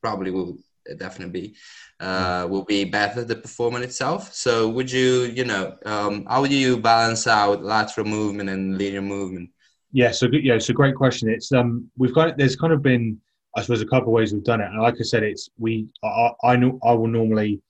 [0.00, 0.56] probably will
[0.98, 1.56] definitely be
[2.00, 4.32] uh, will be better the performance itself.
[4.32, 9.02] So would you you know um, how do you balance out lateral movement and linear
[9.02, 9.50] movement?
[9.92, 11.28] Yeah, so yeah, it's a great question.
[11.28, 13.20] It's um we've got there's kind of been
[13.56, 15.88] I suppose a couple of ways we've done it, and like I said, it's we
[16.04, 17.60] I, I know I will normally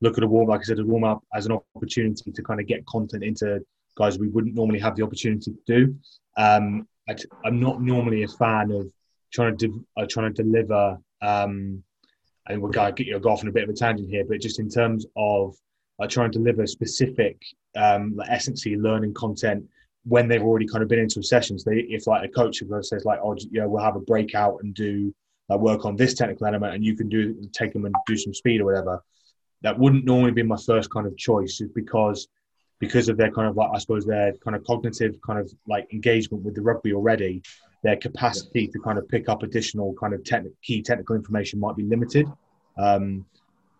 [0.00, 2.60] look at a warm like I said a warm up as an opportunity to kind
[2.60, 3.60] of get content into
[3.96, 5.94] guys we wouldn't normally have the opportunity to do.
[6.36, 7.16] Um, I,
[7.46, 8.92] am not normally a fan of
[9.32, 10.98] trying to de- uh, trying to deliver.
[11.22, 11.82] Um,
[12.48, 14.40] and we're going to get you off on a bit of a tangent here, but
[14.40, 15.54] just in terms of
[16.00, 17.42] uh, trying to deliver specific,
[17.76, 18.28] um, like
[18.66, 19.64] learning content
[20.04, 21.58] when they've already kind of been into a session.
[21.58, 24.74] So they, if like a coach says like, oh, yeah, we'll have a breakout and
[24.74, 25.14] do
[25.48, 28.34] like work on this technical element, and you can do take them and do some
[28.34, 29.02] speed or whatever.
[29.62, 32.28] That wouldn't normally be my first kind of choice, because
[32.78, 35.92] because of their kind of like I suppose their kind of cognitive kind of like
[35.92, 37.42] engagement with the rugby already,
[37.82, 41.76] their capacity to kind of pick up additional kind of techn- key technical information might
[41.76, 42.26] be limited.
[42.76, 43.24] Um,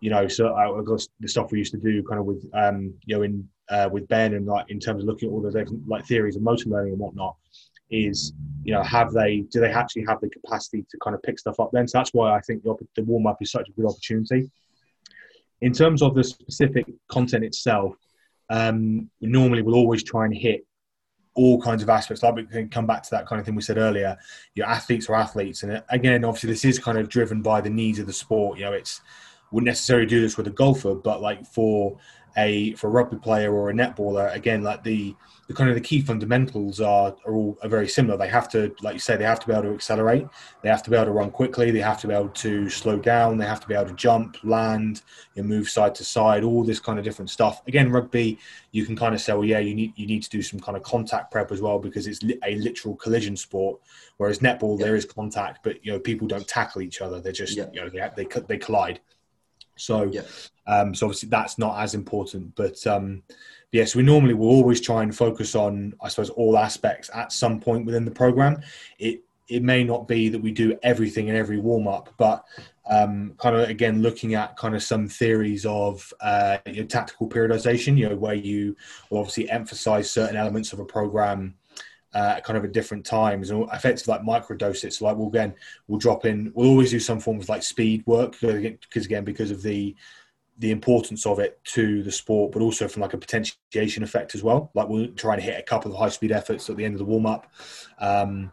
[0.00, 2.94] you know, so I, guess the stuff we used to do kind of with um,
[3.04, 5.86] you know in uh, with Ben and like in terms of looking at all different
[5.88, 7.36] like theories of motor learning and whatnot
[7.90, 8.32] is
[8.64, 11.58] you know have they do they actually have the capacity to kind of pick stuff
[11.58, 13.86] up then so that's why i think the, the warm up is such a good
[13.86, 14.50] opportunity
[15.62, 17.94] in terms of the specific content itself
[18.50, 20.66] um, normally we'll always try and hit
[21.34, 22.22] all kinds of aspects.
[22.22, 24.16] Like we can come back to that kind of thing we said earlier.
[24.54, 27.98] Your athletes are athletes, and again, obviously, this is kind of driven by the needs
[27.98, 28.58] of the sport.
[28.58, 29.00] You know, it's
[29.50, 31.98] wouldn't necessarily do this with a golfer, but like for
[32.36, 35.14] a for a rugby player or a netballer, again, like the
[35.48, 38.16] the kind of the key fundamentals are are all are very similar.
[38.18, 40.26] They have to, like you say, they have to be able to accelerate,
[40.62, 42.98] they have to be able to run quickly, they have to be able to slow
[42.98, 45.02] down, they have to be able to jump, land,
[45.34, 47.62] you know, move side to side, all this kind of different stuff.
[47.66, 48.38] Again, rugby,
[48.72, 50.76] you can kind of say, well, yeah, you need you need to do some kind
[50.76, 53.80] of contact prep as well because it's a literal collision sport.
[54.18, 54.86] Whereas netball, yeah.
[54.86, 57.66] there is contact, but you know, people don't tackle each other; they're just yeah.
[57.72, 59.00] you know they they, they collide.
[59.78, 60.22] So, yeah.
[60.66, 63.22] um, so obviously that's not as important, but um,
[63.72, 67.60] yes, we normally will always try and focus on, I suppose, all aspects at some
[67.60, 68.60] point within the program.
[68.98, 72.44] It it may not be that we do everything in every warm up, but
[72.90, 77.28] um, kind of again looking at kind of some theories of uh, you know, tactical
[77.28, 78.76] periodization, you know, where you
[79.10, 81.54] will obviously emphasize certain elements of a program
[82.14, 84.98] uh, kind of at different times and effectively like micro doses.
[84.98, 85.54] So like we'll again
[85.86, 86.52] we'll drop in.
[86.54, 89.94] We'll always do some form of like speed work because again because of the
[90.58, 94.42] the importance of it to the sport, but also from like a potentiation effect as
[94.42, 94.70] well.
[94.74, 96.98] Like we'll try and hit a couple of high speed efforts at the end of
[96.98, 97.52] the warm up.
[98.00, 98.50] Um,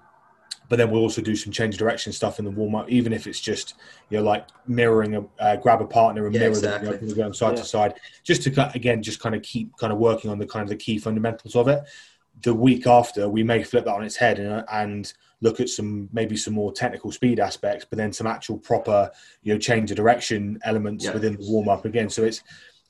[0.68, 3.28] but then we'll also do some change direction stuff in the warm up, even if
[3.28, 3.76] it's just
[4.10, 6.90] you know like mirroring a uh, grab a partner and yeah, mirror exactly.
[6.92, 7.62] them, you know, going side yeah.
[7.62, 10.64] to side, just to again just kind of keep kind of working on the kind
[10.64, 11.84] of the key fundamentals of it
[12.42, 16.10] the week after we may flip that on its head and, and look at some
[16.12, 19.10] maybe some more technical speed aspects but then some actual proper
[19.42, 21.14] you know change of direction elements yeah.
[21.14, 22.10] within the warm up again.
[22.10, 22.44] So it's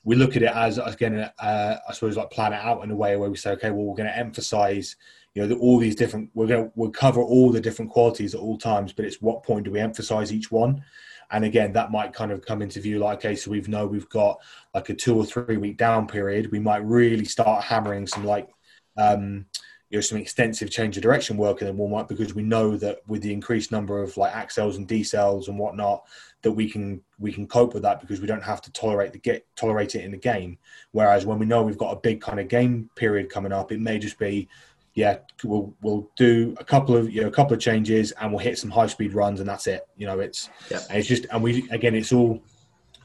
[0.04, 2.96] we look at it as again uh, i suppose like plan it out in a
[2.96, 4.94] way where we say okay well we're going to emphasize
[5.36, 8.34] you know the, all these different we're going to we'll cover all the different qualities
[8.34, 10.82] at all times but it's what point do we emphasize each one?
[11.30, 14.08] And again that might kind of come into view like okay so we've know we've
[14.08, 14.40] got
[14.74, 16.50] like a two or three week down period.
[16.50, 18.48] We might really start hammering some like
[18.96, 19.46] um,
[19.90, 22.76] you know some extensive change of direction work in the warm up because we know
[22.76, 26.04] that with the increased number of like accels and decels and whatnot
[26.42, 29.18] that we can we can cope with that because we don't have to tolerate the
[29.18, 30.58] get tolerate it in the game.
[30.92, 33.80] Whereas when we know we've got a big kind of game period coming up, it
[33.80, 34.48] may just be
[34.94, 38.38] yeah we'll we'll do a couple of you know a couple of changes and we'll
[38.38, 39.86] hit some high speed runs and that's it.
[39.96, 40.80] You know it's yeah.
[40.90, 42.42] it's just and we again it's all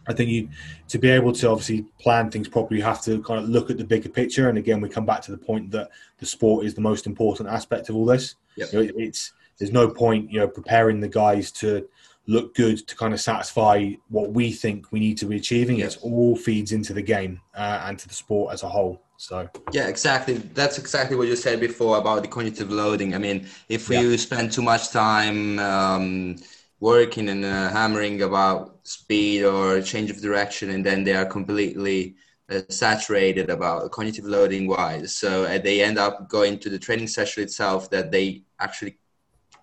[0.08, 0.50] I think you
[0.90, 3.78] to be able to obviously plan things properly, you have to kind of look at
[3.78, 4.50] the bigger picture.
[4.50, 7.50] And again, we come back to the point that the sport is the most important
[7.50, 8.36] aspect of all this.
[8.56, 8.74] Yep.
[8.74, 11.88] You know, it's there's no point, you know, preparing the guys to
[12.28, 15.78] look good to kind of satisfy what we think we need to be achieving.
[15.78, 15.92] Yep.
[15.92, 19.02] It all feeds into the game uh, and to the sport as a whole.
[19.18, 20.34] So yeah, exactly.
[20.34, 23.14] That's exactly what you said before about the cognitive loading.
[23.14, 26.38] I mean, if you spend too much time um,
[26.82, 32.16] working and uh, hammering about speed or change of direction, and then they are completely
[32.50, 37.08] uh, saturated about cognitive loading wise, so uh, they end up going to the training
[37.08, 38.98] session itself that they actually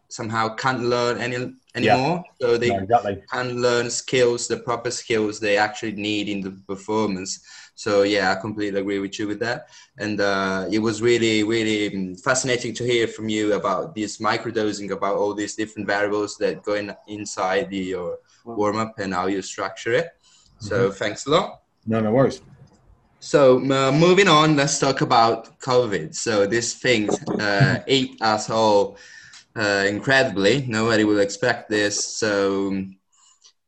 [0.09, 2.25] somehow can't learn any anymore.
[2.25, 2.47] Yeah.
[2.47, 3.23] So they exactly.
[3.31, 7.45] can learn skills, the proper skills they actually need in the performance.
[7.79, 9.69] So yeah, I completely agree with you with that.
[9.99, 15.15] And uh, it was really, really fascinating to hear from you about this microdosing, about
[15.15, 19.43] all these different variables that go in inside the your warm up and how you
[19.43, 20.09] structure it.
[20.59, 20.99] So mm-hmm.
[20.99, 21.63] thanks a lot.
[21.87, 22.43] No, no worries.
[23.21, 26.17] So uh, moving on, let's talk about COVID.
[26.17, 28.97] So this thing uh, ate us all
[29.55, 30.67] uh, incredibly.
[30.67, 32.05] Nobody will expect this.
[32.05, 32.85] So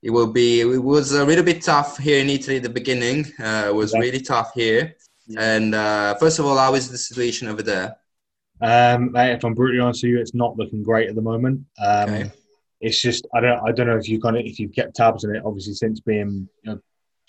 [0.03, 3.27] it will be it was a little bit tough here in italy at the beginning.
[3.39, 4.01] Uh, it was yeah.
[4.01, 4.97] really tough here.
[5.39, 7.97] And uh, first of all how is the situation over there?
[8.63, 11.65] Um, if i'm brutally honest with you it's not looking great at the moment.
[11.83, 12.33] Um, okay.
[12.81, 15.25] it's just i don't i don't know if you kind of if you've kept tabs
[15.25, 16.81] on it obviously since being you know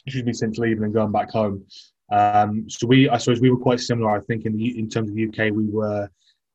[0.05, 1.65] excuse me since leaving and going back home.
[2.11, 5.09] Um, so we i suppose we were quite similar i think in the in terms
[5.09, 6.09] of the uk we were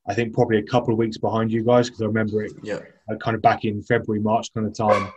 [0.06, 2.80] i think probably a couple of weeks behind you guys because i remember it yeah.
[3.10, 5.10] Uh, kind of back in february march kind of time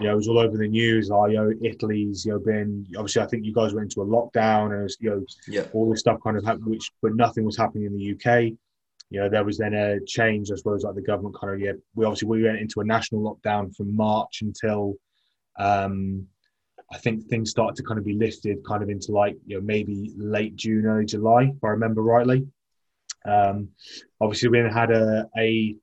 [0.00, 1.10] you know, it was all over the news.
[1.10, 3.22] Oh, you know, Italy's, you know, been obviously.
[3.22, 5.64] I think you guys went into a lockdown, and was, you know, yeah.
[5.72, 8.52] all this stuff kind of happened, which but nothing was happening in the UK.
[9.10, 11.72] You know, there was then a change, I suppose, like the government kind of yeah.
[11.94, 14.94] We obviously we went into a national lockdown from March until,
[15.58, 16.26] um,
[16.90, 19.62] I think things started to kind of be lifted, kind of into like you know
[19.62, 22.46] maybe late June, early July, if I remember rightly.
[23.24, 23.68] Um,
[24.20, 25.76] obviously, we had a, a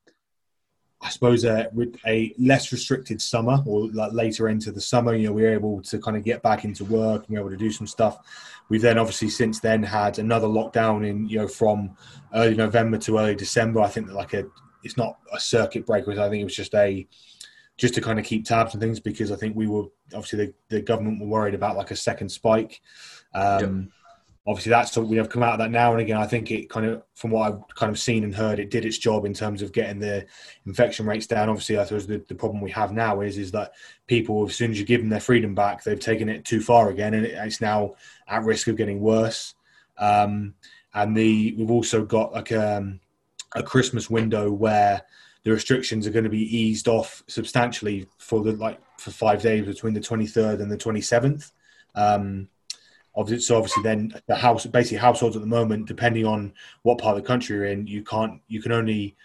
[1.01, 1.69] I suppose a,
[2.05, 5.81] a less restricted summer or like later into the summer, you know, we were able
[5.83, 8.17] to kind of get back into work and we were able to do some stuff.
[8.67, 11.95] We've then obviously since then had another lockdown in, you know, from
[12.35, 13.79] early November to early December.
[13.79, 14.45] I think that like a,
[14.83, 16.11] it's not a circuit breaker.
[16.11, 17.07] I think it was just a,
[17.77, 20.53] just to kind of keep tabs on things because I think we were obviously the,
[20.67, 22.81] the government were worried about like a second spike.
[23.33, 23.93] Um, yep
[24.49, 26.17] obviously that's we have come out of that now and again.
[26.17, 28.83] I think it kind of, from what I've kind of seen and heard, it did
[28.83, 30.25] its job in terms of getting the
[30.65, 31.49] infection rates down.
[31.49, 33.73] Obviously, I suppose the, the problem we have now is is that
[34.07, 36.89] people, as soon as you give them their freedom back, they've taken it too far
[36.89, 37.93] again, and it, it's now
[38.27, 39.53] at risk of getting worse.
[39.99, 40.55] Um,
[40.95, 42.99] and the we've also got like um,
[43.53, 45.03] a Christmas window where
[45.43, 49.67] the restrictions are going to be eased off substantially for the like for five days
[49.67, 51.51] between the 23rd and the 27th.
[51.93, 52.49] Um,
[53.19, 56.53] Obviously, so obviously, then the house, basically households at the moment, depending on
[56.83, 59.15] what part of the country you're in, you can't, you can only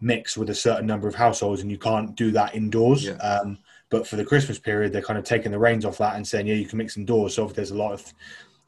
[0.00, 3.04] mix with a certain number of households, and you can't do that indoors.
[3.04, 3.14] Yeah.
[3.14, 3.58] Um,
[3.88, 6.46] but for the Christmas period, they're kind of taking the reins off that and saying,
[6.46, 7.34] yeah, you can mix indoors.
[7.34, 8.14] So there's a lot of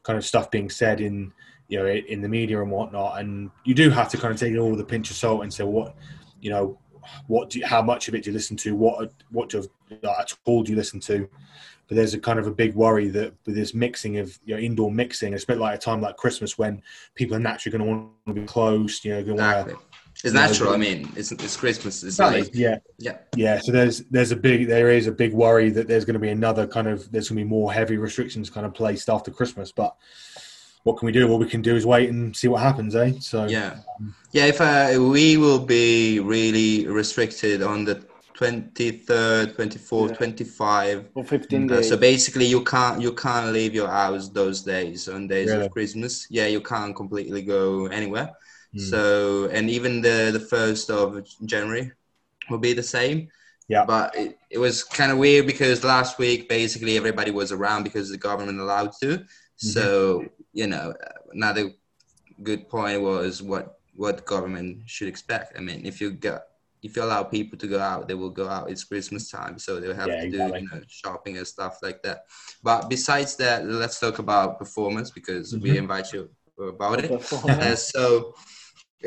[0.03, 1.31] kind of stuff being said in,
[1.69, 4.53] you know, in the media and whatnot, and you do have to kind of take
[4.53, 5.95] it all with a pinch of salt and say, what,
[6.41, 6.77] you know,
[7.27, 8.75] what do you, how much of it do you listen to?
[8.75, 9.65] What what do
[10.03, 11.29] at all do you listen to?
[11.87, 14.61] But there's a kind of a big worry that with this mixing of you know
[14.61, 16.81] indoor mixing, it's a bit like a time like Christmas when
[17.15, 19.03] people are naturally going to want to be close.
[19.03, 19.73] You know, exactly.
[19.73, 19.93] Want to,
[20.23, 20.69] it's natural.
[20.69, 22.03] Know, I mean, it's, it's Christmas.
[22.03, 23.59] It's like, yeah, yeah, yeah.
[23.59, 26.29] So there's there's a big there is a big worry that there's going to be
[26.29, 29.71] another kind of there's going to be more heavy restrictions kind of placed after Christmas.
[29.71, 29.95] But
[30.83, 31.27] what can we do?
[31.27, 33.13] What we can do is wait and see what happens, eh?
[33.19, 33.77] So yeah,
[34.31, 34.45] yeah.
[34.45, 38.05] If uh, we will be really restricted on the
[38.43, 40.15] 23rd 24th yeah.
[40.15, 41.77] 25 or 15 days.
[41.77, 45.65] Uh, so basically you can't you can't leave your house those days on days really?
[45.65, 48.29] of christmas yeah you can't completely go anywhere
[48.75, 48.81] mm.
[48.81, 51.91] so and even the the first of january
[52.49, 53.29] will be the same
[53.69, 57.83] yeah but it, it was kind of weird because last week basically everybody was around
[57.83, 59.67] because the government allowed to mm-hmm.
[59.75, 60.93] so you know
[61.31, 61.71] another
[62.41, 66.41] good point was what what government should expect i mean if you got
[66.83, 68.69] if you allow people to go out, they will go out.
[68.69, 70.59] It's Christmas time, so they'll have yeah, to exactly.
[70.59, 72.25] do you know shopping and stuff like that.
[72.61, 75.63] But besides that, let's talk about performance because mm-hmm.
[75.63, 76.29] we invite you
[76.59, 77.11] about it.
[77.33, 78.35] uh, so,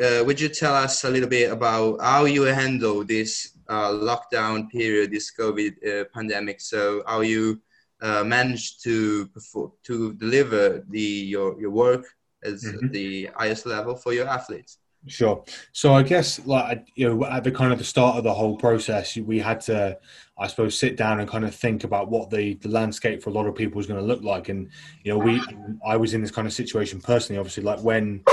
[0.03, 4.69] uh, would you tell us a little bit about how you handle this uh, lockdown
[4.69, 6.59] period, this COVID uh, pandemic?
[6.59, 7.61] So, how you
[8.01, 12.05] uh, managed to perform, to deliver the your your work
[12.43, 12.87] as mm-hmm.
[12.89, 14.79] the highest level for your athletes?
[15.07, 15.43] Sure.
[15.71, 18.57] So I guess like you know at the kind of the start of the whole
[18.57, 19.97] process, we had to,
[20.37, 23.33] I suppose, sit down and kind of think about what the, the landscape for a
[23.33, 24.49] lot of people was going to look like.
[24.49, 24.69] And
[25.03, 25.41] you know, we
[25.85, 27.39] I was in this kind of situation personally.
[27.39, 28.23] Obviously, like when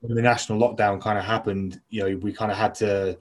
[0.00, 3.18] when the national lockdown kind of happened, you know, we kind of had to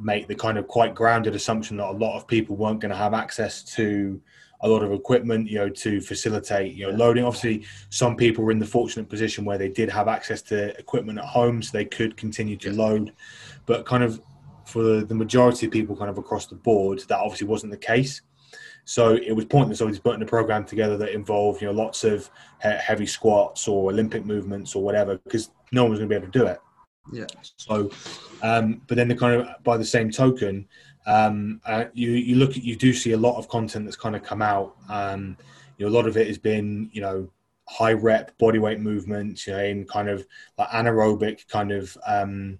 [0.00, 2.96] make the kind of quite grounded assumption that a lot of people weren't going to
[2.96, 4.20] have access to
[4.62, 7.24] a lot of equipment, you know, to facilitate, you know, loading.
[7.24, 11.18] Obviously, some people were in the fortunate position where they did have access to equipment
[11.18, 13.12] at home, so they could continue to load.
[13.66, 14.20] But kind of
[14.66, 18.22] for the majority of people, kind of across the board, that obviously wasn't the case.
[18.84, 22.30] So it was pointless always putting a program together that involved, you know, lots of
[22.60, 26.32] heavy squats or Olympic movements or whatever, because no one was going to be able
[26.32, 26.58] to do it.
[27.12, 27.26] Yeah.
[27.56, 27.90] So,
[28.42, 30.66] um, but then the kind of by the same token,
[31.08, 34.14] um, uh, you you look at you do see a lot of content that's kind
[34.14, 34.76] of come out.
[34.90, 35.38] Um,
[35.78, 37.30] you know, a lot of it has been you know
[37.66, 40.26] high rep body weight movements, you know, in kind of
[40.58, 42.58] like anaerobic kind of um,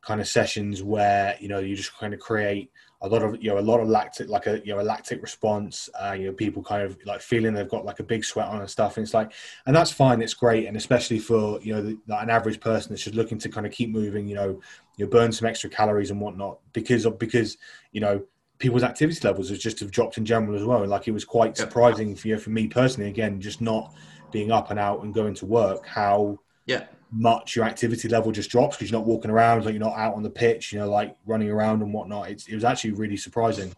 [0.00, 2.70] kind of sessions where you know you just kind of create
[3.02, 5.20] a lot of you know a lot of lactic like a you know a lactic
[5.22, 8.46] response uh, you know people kind of like feeling they've got like a big sweat
[8.46, 9.32] on and stuff and it's like
[9.66, 12.90] and that's fine it's great and especially for you know the, like an average person
[12.90, 14.60] that's just looking to kind of keep moving you know
[14.96, 17.58] you know, burn some extra calories and whatnot because of because
[17.90, 18.22] you know
[18.58, 21.24] people's activity levels have just have dropped in general as well and like it was
[21.24, 23.92] quite surprising for you know, for me personally again just not
[24.30, 28.50] being up and out and going to work how yeah much your activity level just
[28.50, 30.88] drops because you're not walking around, like you're not out on the pitch, you know,
[30.88, 32.30] like running around and whatnot.
[32.30, 33.74] It's, it was actually really surprising.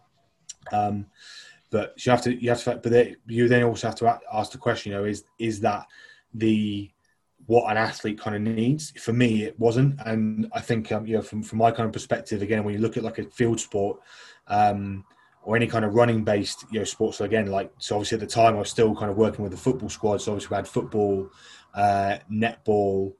[0.71, 1.07] Um,
[1.69, 4.51] but you have to, you have to, but they, you then also have to ask
[4.53, 5.85] the question, you know, is is that
[6.33, 6.89] the
[7.47, 8.91] what an athlete kind of needs?
[8.91, 11.93] For me, it wasn't, and I think, um, you know, from from my kind of
[11.93, 13.99] perspective, again, when you look at like a field sport.
[14.47, 15.03] Um,
[15.45, 18.19] or any kind of running based you know sports so again like so obviously at
[18.19, 20.55] the time i was still kind of working with the football squad so obviously we
[20.55, 21.29] had football
[21.75, 23.13] uh, netball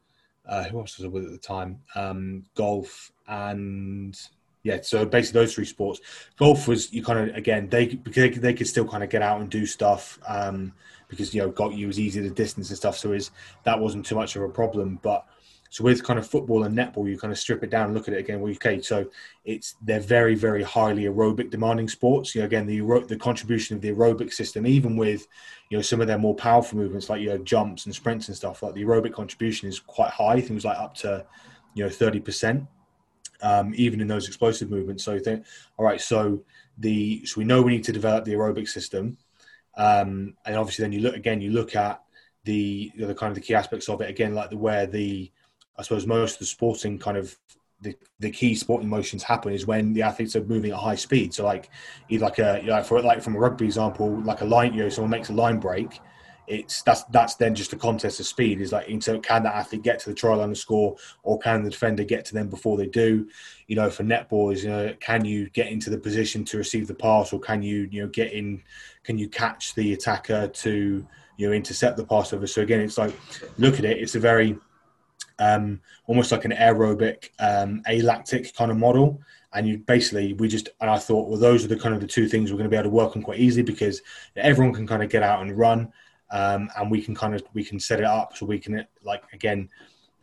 [0.48, 1.80] uh, who else was I with at the time?
[1.96, 4.18] Um, golf and
[4.64, 6.02] yeah, so basically those three sports.
[6.38, 9.40] Golf was you kind of again they because they could still kind of get out
[9.40, 10.74] and do stuff um,
[11.08, 12.98] because you know got you was easy to distance and stuff.
[12.98, 13.30] So is
[13.64, 15.00] that wasn't too much of a problem.
[15.04, 15.24] But
[15.70, 18.08] so with kind of football and netball, you kind of strip it down and look
[18.08, 18.40] at it again.
[18.40, 19.06] Well, okay, so
[19.44, 22.34] it's they're very very highly aerobic demanding sports.
[22.34, 25.28] You know, again the the contribution of the aerobic system, even with
[25.70, 28.38] you know some of their more powerful movements like you know jumps and sprints and
[28.38, 30.40] stuff, like the aerobic contribution is quite high.
[30.40, 31.26] Things like up to
[31.74, 32.66] you know thirty percent,
[33.42, 35.04] um, even in those explosive movements.
[35.04, 35.46] So you think,
[35.78, 36.44] all right, so
[36.78, 39.18] the so we know we need to develop the aerobic system,
[39.78, 42.02] um, and obviously then you look again, you look at
[42.46, 45.32] the the kind of the key aspects of it again, like the where the
[45.78, 47.38] I suppose most of the sporting kind of
[47.82, 51.34] the, the key sporting motions happen is when the athletes are moving at high speed.
[51.34, 51.70] So like
[52.10, 54.84] either like a you know, for like from a rugby example, like a line, you
[54.84, 56.00] know, someone makes a line break,
[56.48, 58.62] it's that's that's then just a contest of speed.
[58.62, 61.64] Is like so can that athlete get to the try line and score, or can
[61.64, 63.28] the defender get to them before they do?
[63.68, 66.88] You know, for netball is you know, can you get into the position to receive
[66.88, 68.62] the pass, or can you you know get in?
[69.04, 71.08] Can you catch the attacker to
[71.38, 72.48] you know intercept the pass over?
[72.48, 73.14] So again, it's like
[73.58, 73.98] look at it.
[73.98, 74.58] It's a very
[75.40, 79.22] um, almost like an aerobic um, alactic kind of model.
[79.54, 82.08] And you basically, we just, and I thought, well, those are the kind of the
[82.08, 84.02] two things we're going to be able to work on quite easily because
[84.36, 85.94] everyone can kind of get out and run.
[86.32, 89.24] Um, and we can kind of, we can set it up so we can, like,
[89.32, 89.70] again,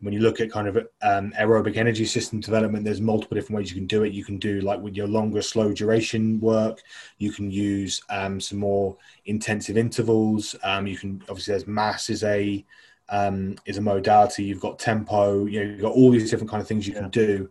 [0.02, 3.70] when you look at kind of um, aerobic energy system development, there's multiple different ways
[3.70, 4.12] you can do it.
[4.12, 6.82] You can do like with your longer, slow duration work.
[7.18, 8.96] You can use um, some more
[9.26, 10.56] intensive intervals.
[10.64, 12.64] Um, you can obviously there's MAS is a
[13.12, 14.42] um, is a modality.
[14.42, 15.44] You've got tempo.
[15.44, 17.02] You know, you've got all these different kind of things you yeah.
[17.02, 17.48] can do.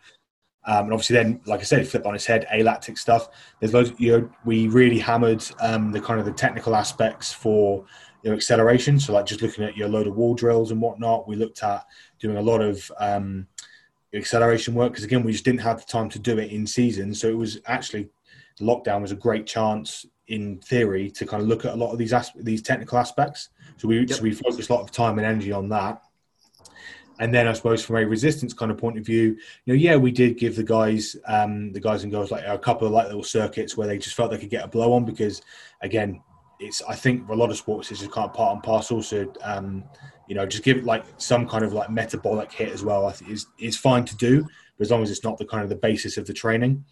[0.65, 3.29] Um, and obviously, then, like I said, flip on its head, alactic stuff.
[3.59, 3.93] There's loads.
[3.97, 7.85] You know, we really hammered um, the kind of the technical aspects for
[8.23, 8.99] you know, acceleration.
[8.99, 11.27] So, like just looking at your load of wall drills and whatnot.
[11.27, 11.85] We looked at
[12.19, 13.47] doing a lot of um,
[14.13, 17.13] acceleration work because again, we just didn't have the time to do it in season.
[17.13, 18.09] So it was actually
[18.59, 21.97] lockdown was a great chance in theory to kind of look at a lot of
[21.97, 23.49] these these technical aspects.
[23.81, 24.11] So we yep.
[24.11, 26.03] so we focused a lot of time and energy on that.
[27.17, 29.95] And then I suppose from a resistance kind of point of view, you know, yeah,
[29.95, 33.07] we did give the guys, um, the guys and girls, like a couple of like
[33.07, 35.41] little circuits where they just felt they could get a blow on because,
[35.81, 36.21] again,
[36.59, 39.01] it's I think for a lot of sports it's just kind of part and parcel.
[39.01, 39.83] So um,
[40.27, 43.07] you know, just give it like some kind of like metabolic hit as well.
[43.07, 44.43] I think is is fine to do,
[44.77, 46.85] but as long as it's not the kind of the basis of the training.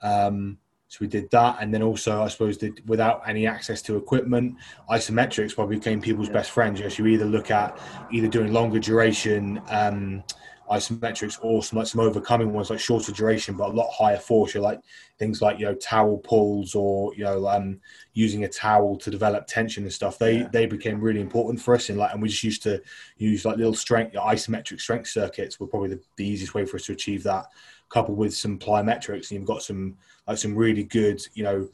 [0.00, 0.56] Um,
[0.92, 4.56] so we did that, and then also I suppose that without any access to equipment,
[4.90, 6.34] isometrics probably became people's yeah.
[6.34, 6.80] best friends.
[6.80, 7.80] Yes, you either look at
[8.10, 10.22] either doing longer duration um,
[10.70, 14.52] isometrics or some like some overcoming ones like shorter duration but a lot higher force.
[14.52, 14.80] You're like
[15.18, 17.80] things like you know towel pulls or you know um,
[18.12, 20.18] using a towel to develop tension and stuff.
[20.18, 20.48] They yeah.
[20.52, 22.82] they became really important for us and like and we just used to
[23.16, 26.84] use like little strength isometric strength circuits were probably the, the easiest way for us
[26.84, 27.46] to achieve that.
[27.88, 31.68] Coupled with some plyometrics, and you've got some like some really good you know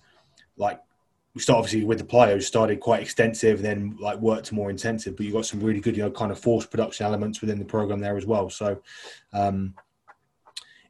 [0.56, 0.80] like
[1.38, 5.16] we start obviously with the plyos started quite extensive, then like worked more intensive.
[5.16, 7.64] But you got some really good, you know, kind of force production elements within the
[7.64, 8.50] program there as well.
[8.50, 8.82] So
[9.32, 9.74] um,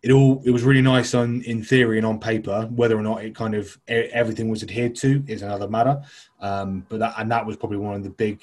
[0.03, 2.63] it all it was really nice on in theory and on paper.
[2.75, 6.03] Whether or not it kind of everything was adhered to is another matter.
[6.41, 8.43] Um, but that and that was probably one of the big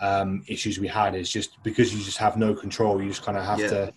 [0.00, 3.02] um, issues we had is just because you just have no control.
[3.02, 3.68] You just kind of have yeah.
[3.68, 3.92] to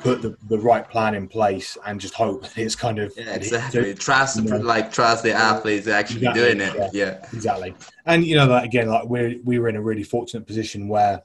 [0.00, 3.34] put the, the right plan in place and just hope that it's kind of yeah,
[3.34, 3.94] exactly.
[3.94, 6.74] trust you know, like trust the athletes actually exactly, doing it.
[6.76, 7.74] yeah, yeah, exactly.
[8.06, 11.22] And you know that again like we we were in a really fortunate position where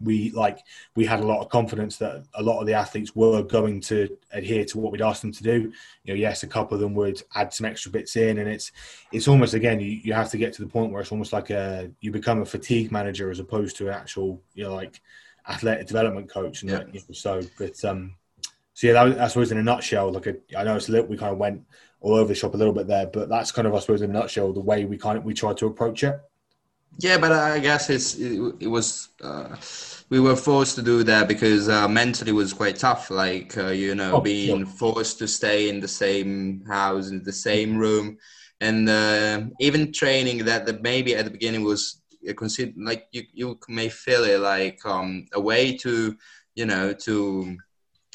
[0.00, 0.58] we like
[0.96, 4.16] we had a lot of confidence that a lot of the athletes were going to
[4.32, 5.72] adhere to what we'd asked them to do.
[6.04, 8.72] You know yes a couple of them would add some extra bits in and it's
[9.12, 11.50] it's almost again you, you have to get to the point where it's almost like
[11.50, 15.00] a you become a fatigue manager as opposed to an actual you know like
[15.48, 16.62] athletic development coach.
[16.62, 16.82] And yeah.
[16.92, 18.14] you know, so, but um,
[18.74, 21.06] so yeah, that, I suppose in a nutshell, like a, I know it's a little,
[21.06, 21.62] we kind of went
[22.00, 24.10] all over the shop a little bit there, but that's kind of, I suppose, in
[24.10, 26.20] a nutshell, the way we kind of we tried to approach it.
[26.98, 29.56] Yeah, but I guess it's it, it was uh,
[30.08, 33.10] we were forced to do that because uh, mentally was quite tough.
[33.10, 37.32] Like uh, you know, oh, being forced to stay in the same house in the
[37.32, 38.18] same room,
[38.60, 41.97] and uh, even training that that maybe at the beginning was
[42.36, 46.16] consider like you, you may feel it like um, a way to
[46.54, 47.56] you know to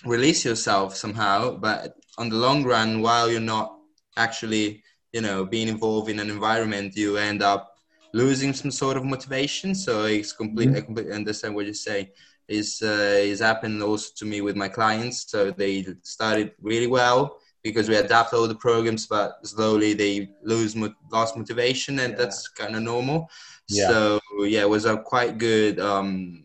[0.06, 3.78] release yourself somehow but on the long run while you're not
[4.18, 4.84] actually
[5.14, 7.76] you know being involved in an environment you end up
[8.14, 10.78] losing some sort of motivation so it's complete mm-hmm.
[10.78, 12.12] i completely understand what you say
[12.48, 17.40] is uh, is happened also to me with my clients so they started really well
[17.64, 20.76] because we adapt all the programs but slowly they lose
[21.12, 22.18] lost motivation and yeah.
[22.20, 23.30] that's kind of normal
[23.70, 23.88] yeah.
[23.88, 25.80] So yeah, it was a quite good.
[25.80, 26.44] Um,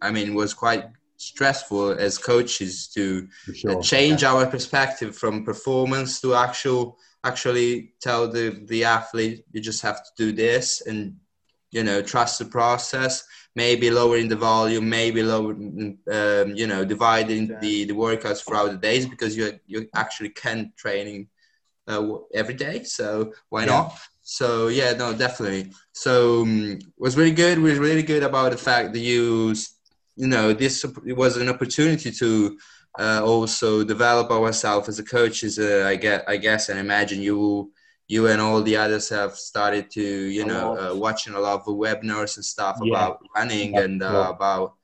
[0.00, 0.84] I mean, was quite
[1.16, 3.82] stressful as coaches to sure.
[3.82, 4.32] change yeah.
[4.32, 10.10] our perspective from performance to actual actually tell the the athlete you just have to
[10.16, 11.16] do this and
[11.70, 13.24] you know trust the process
[13.54, 17.58] maybe lowering the volume maybe lower um, you know dividing yeah.
[17.60, 21.26] the the workouts throughout the days because you you actually can training
[21.88, 23.66] uh, every day so why yeah.
[23.66, 25.70] not so yeah, no, definitely.
[25.92, 27.58] So um, was really good.
[27.58, 29.54] Was really good about the fact that you,
[30.16, 32.58] you know, this it was an opportunity to
[32.98, 35.58] uh, also develop ourselves as a coaches.
[35.58, 37.70] Uh, I get, I guess, and imagine you,
[38.08, 41.66] you and all the others have started to, you know, uh, watching a lot of
[41.66, 42.92] webinars and stuff yeah.
[42.92, 44.74] about running and uh, about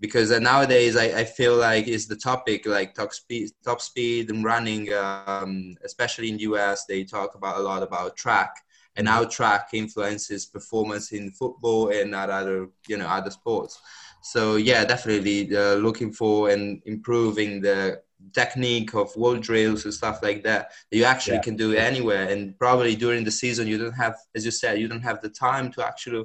[0.00, 4.28] because uh, nowadays I, I feel like is the topic like top speed, top speed
[4.28, 6.84] and running, um, especially in the US.
[6.84, 8.54] They talk about a lot about track
[8.96, 13.80] and how track influences performance in football and at other you know other sports.
[14.22, 18.02] So yeah definitely uh, looking for and improving the
[18.34, 21.42] technique of wall drills and stuff like that you actually yeah.
[21.42, 22.28] can do anywhere.
[22.28, 25.30] And probably during the season you don't have as you said you don't have the
[25.30, 26.24] time to actually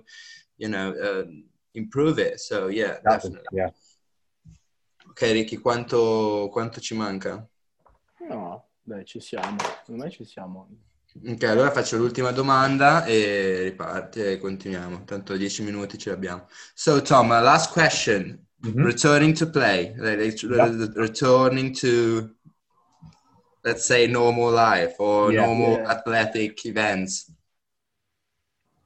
[0.57, 1.23] you know uh,
[1.73, 2.39] improve it.
[2.39, 3.47] So yeah definitely.
[3.51, 3.69] Yeah.
[5.09, 7.47] Ok Ricky quanto, quanto ci manca?
[8.27, 9.57] no beh ci siamo.
[9.83, 10.67] Secondo me ci siamo
[11.23, 15.05] Ok, allora faccio l'ultima domanda e riparte e continuiamo.
[15.05, 16.47] Tanto 10 minuti ce l'abbiamo.
[16.73, 18.45] So, Tom, last question.
[18.65, 18.83] Mm-hmm.
[18.83, 20.87] Returning to play, like, yeah.
[20.95, 22.35] returning to,
[23.63, 25.91] let's say, normal life or yeah, normal yeah.
[25.91, 27.31] athletic events.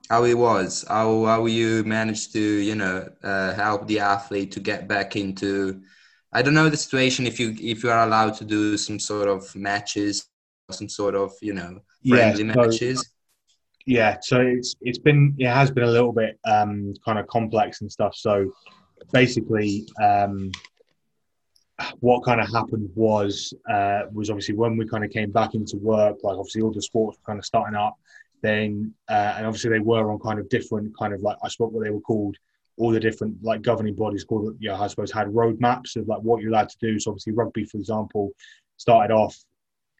[0.10, 4.60] How it was, how how you managed to, you know, uh, help the athlete to
[4.60, 5.82] get back into.
[6.34, 9.30] I don't know the situation if you if you are allowed to do some sort
[9.30, 10.29] of matches,
[10.72, 13.11] some sort of, you know, friendly yeah, so, matches?
[13.86, 17.82] Yeah, so it's it's been it has been a little bit um, kind of complex
[17.82, 18.13] and stuff.
[18.15, 18.51] So
[19.11, 20.51] basically, um,
[21.99, 25.78] what kind of happened was uh, was obviously when we kind of came back into
[25.78, 27.95] work, like obviously all the sports were kind of starting up.
[28.41, 31.72] Then uh, and obviously they were on kind of different kind of like I suppose
[31.72, 32.38] what they were called
[32.78, 36.41] all the different like governing bodies called yeah I suppose had roadmaps of like what
[36.41, 36.99] you're allowed to do.
[36.99, 38.32] So obviously rugby, for example,
[38.78, 39.36] started off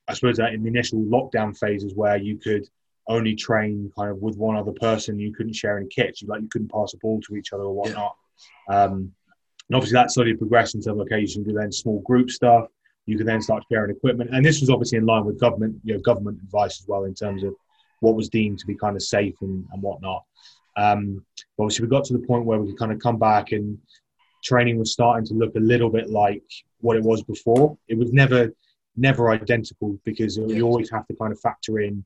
[0.10, 2.68] I suppose that in the initial lockdown phases where you could
[3.07, 6.41] only train kind of with one other person, you couldn't share any kits, you like
[6.41, 8.16] you couldn't pass a ball to each other or whatnot.
[8.70, 8.84] Yeah.
[8.84, 9.12] Um,
[9.70, 12.66] and obviously that slowly progressed into okay, you can do then small group stuff.
[13.05, 15.93] You can then start sharing equipment, and this was obviously in line with government, you
[15.93, 17.55] know, government advice as well in terms of
[18.01, 20.24] what was deemed to be kind of safe and, and whatnot.
[20.78, 21.26] Um,
[21.60, 23.80] obviously, we got to the point where we could kind of come back and
[24.43, 26.43] training was starting to look a little bit like
[26.82, 27.78] what it was before.
[27.88, 28.53] It was never
[28.96, 32.04] never identical because you always have to kind of factor in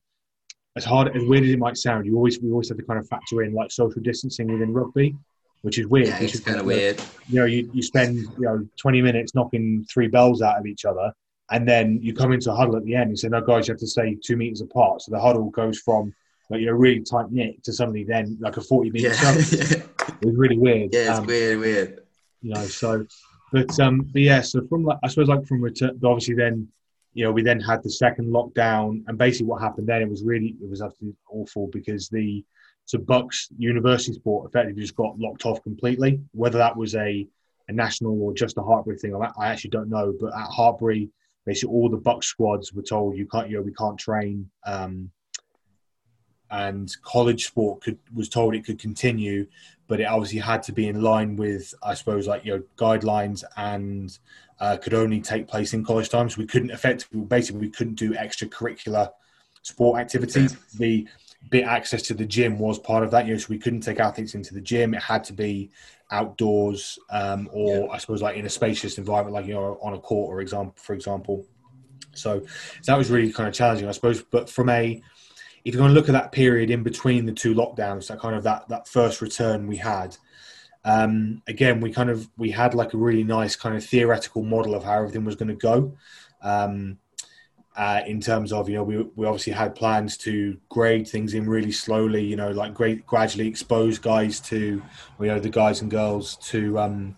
[0.76, 3.00] as hard as weird as it might sound, you always we always have to kind
[3.00, 5.16] of factor in like social distancing within rugby,
[5.62, 6.08] which is weird.
[6.08, 7.00] Yeah, it's kind of weird.
[7.28, 10.86] You know, you, you spend you know 20 minutes knocking three bells out of each
[10.86, 11.14] other,
[11.52, 13.74] and then you come into a huddle at the end and say, "No, guys, you
[13.74, 16.14] have to stay two meters apart." So the huddle goes from
[16.50, 19.36] like you know really tight knit to suddenly then like a 40 meter yeah.
[19.38, 20.94] it was really weird.
[20.94, 22.00] Yeah, it's um, weird, weird.
[22.42, 23.06] You know, so
[23.54, 26.68] but um, but yeah, so from like I suppose like from return, obviously then
[27.14, 30.24] you know, we then had the second lockdown, and basically what happened then it was
[30.24, 32.44] really it was absolutely awful because the
[32.86, 36.20] so BUCS University Sport effectively just got locked off completely.
[36.34, 37.26] Whether that was a
[37.70, 40.14] a national or just a Hartpury thing, I actually don't know.
[40.20, 41.10] But at Hartpury,
[41.46, 44.50] basically all the BUCS squads were told you can't, you know, we can't train.
[44.66, 45.12] Um,
[46.54, 49.48] and college sport could was told it could continue,
[49.88, 53.44] but it obviously had to be in line with, I suppose, like you know, guidelines
[53.58, 54.16] and
[54.60, 56.36] uh, could only take place in college times.
[56.36, 59.10] So we couldn't effectively, basically, we couldn't do extracurricular
[59.64, 60.56] sport activities.
[60.78, 61.08] The
[61.50, 63.26] bit access to the gym was part of that.
[63.26, 64.94] You know, so we couldn't take athletes into the gym.
[64.94, 65.72] It had to be
[66.12, 67.92] outdoors, um, or yeah.
[67.92, 70.76] I suppose like in a spacious environment, like you know, on a court, or example,
[70.78, 71.48] for example.
[72.14, 72.42] So,
[72.82, 74.22] so that was really kind of challenging, I suppose.
[74.22, 75.02] But from a
[75.66, 78.36] if you're going to look at that period in between the two lockdowns, that kind
[78.36, 80.18] of that that first return we had,
[80.86, 84.76] um, again, we kind of we had like a really nice kind of theoretical model
[84.76, 85.94] of how everything was going to go.
[86.42, 86.98] Um,
[87.76, 91.50] uh, in terms of you know we, we obviously had plans to grade things in
[91.50, 94.82] really slowly you know like great gradually expose guys to
[95.20, 97.16] you know the guys and girls to um,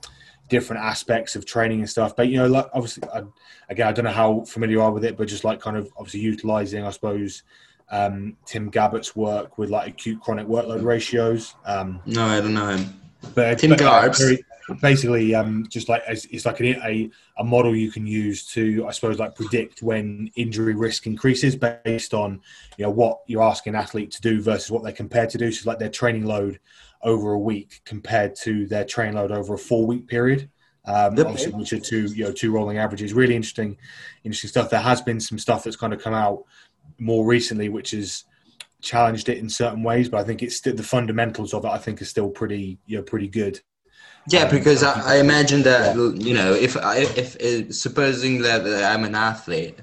[0.47, 3.23] different aspects of training and stuff but you know like obviously I,
[3.67, 5.91] again i don't know how familiar you are with it but just like kind of
[5.97, 7.43] obviously utilizing i suppose
[7.89, 12.69] um, tim gabbett's work with like acute chronic workload ratios um, no i don't know
[12.69, 12.93] him
[13.33, 14.21] but Tim Garbs.
[14.81, 19.19] basically, um, just like it's like a, a model you can use to, I suppose,
[19.19, 22.41] like predict when injury risk increases based on
[22.77, 25.51] you know what you're asking an athlete to do versus what they're compared to do.
[25.51, 26.59] So, like their training load
[27.01, 30.49] over a week compared to their training load over a four week period.
[30.87, 33.13] Um, obviously, which are two you know two rolling averages.
[33.13, 33.77] Really interesting,
[34.23, 34.69] interesting stuff.
[34.69, 36.43] There has been some stuff that's kind of come out
[36.99, 38.23] more recently, which has
[38.81, 41.69] challenged it in certain ways, but I think it's still the fundamentals of it.
[41.69, 43.59] I think are still pretty, you know, pretty good.
[44.27, 48.65] Yeah, um, because I, I, imagine that you know, if I, if, if supposing that
[48.65, 49.79] I'm an athlete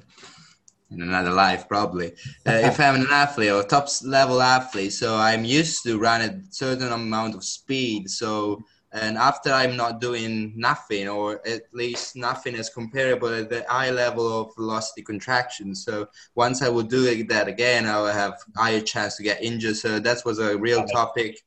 [0.90, 2.08] in another life, probably,
[2.46, 6.40] uh, if I'm an athlete or top level athlete, so I'm used to run a
[6.50, 8.62] certain amount of speed, so
[8.92, 13.90] and after I'm not doing nothing, or at least nothing is comparable at the high
[13.90, 15.74] level of velocity contraction.
[15.74, 19.76] So once I will do that again, I will have higher chance to get injured.
[19.76, 21.40] So that was a real topic,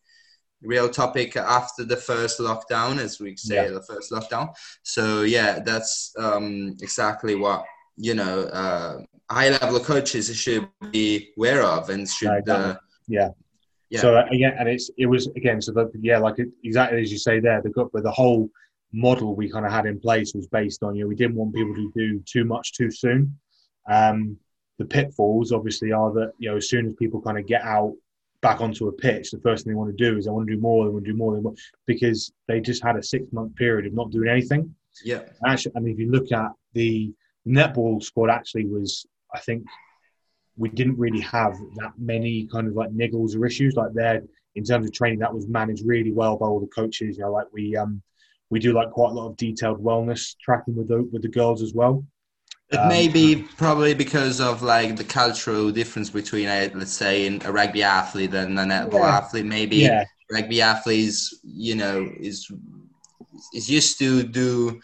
[0.64, 3.70] real topic after the first lockdown, as we say, yeah.
[3.70, 4.56] the first lockdown.
[4.82, 7.64] So yeah, that's um, exactly what
[7.96, 8.42] you know.
[8.42, 12.50] Uh, high level coaches should be aware of and should.
[12.50, 12.78] Uh,
[13.08, 13.30] yeah
[13.90, 14.02] yeah.
[14.02, 17.12] So uh, again, and it's it was again so that yeah, like it, exactly as
[17.12, 18.50] you say there, the but the whole
[18.92, 21.54] model we kind of had in place was based on you know we didn't want
[21.54, 23.38] people to do too much too soon.
[23.90, 24.38] Um,
[24.80, 27.94] the pitfalls obviously are that you know as soon as people kind of get out
[28.42, 30.54] back onto a pitch, the first thing they want to do is they want to
[30.54, 33.32] do more, they want to do more, they want, because they just had a six
[33.32, 34.74] month period of not doing anything.
[35.04, 35.22] Yeah.
[35.48, 37.12] Actually, I mean, if you look at the
[37.48, 39.66] netball squad, actually was I think
[40.58, 44.22] we didn't really have that many kind of like niggles or issues like there
[44.56, 47.32] in terms of training that was managed really well by all the coaches you know
[47.32, 48.02] like we um
[48.50, 51.62] we do like quite a lot of detailed wellness tracking with the with the girls
[51.62, 52.06] as well
[52.70, 57.28] it um, may be probably because of like the cultural difference between a, let's say
[57.28, 59.18] in a rugby athlete and a netball yeah.
[59.18, 60.04] athlete maybe yeah.
[60.32, 62.50] rugby athletes you know is
[63.54, 64.80] is used to do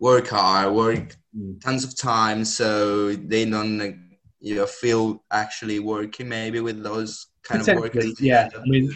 [0.00, 1.60] work hard work mm.
[1.60, 4.05] tons of time so they don't
[4.46, 7.96] you know, feel actually working maybe with those kind of work.
[8.20, 8.88] Yeah, I mean,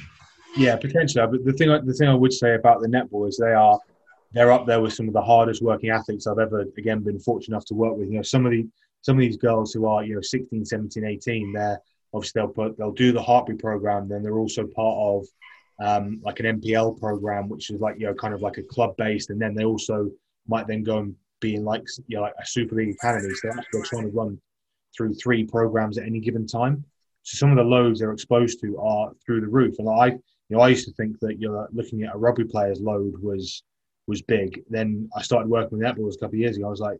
[0.56, 1.26] yeah, potentially.
[1.26, 3.76] But the thing, the thing I would say about the netball is they are
[4.32, 7.56] they're up there with some of the hardest working athletes I've ever again been fortunate
[7.56, 8.10] enough to work with.
[8.10, 8.64] You know, some of the
[9.00, 11.80] some of these girls who are you know 16, 17, 18, they're
[12.14, 14.08] obviously they'll put they'll do the Hartpury program.
[14.08, 15.26] Then they're also part of
[15.84, 18.96] um, like an NPL program, which is like you know kind of like a club
[18.96, 20.12] based, and then they also
[20.46, 23.34] might then go and be in like you know like a Super League academy.
[23.34, 24.40] So they're actually trying to run
[24.96, 26.84] through three programs at any given time.
[27.22, 29.76] So some of the loads they're exposed to are through the roof.
[29.78, 30.20] And I, you
[30.56, 33.62] know, I used to think that you're looking at a rugby player's load was
[34.06, 34.62] was big.
[34.68, 36.66] Then I started working with netballers a couple of years ago.
[36.66, 36.98] I was like,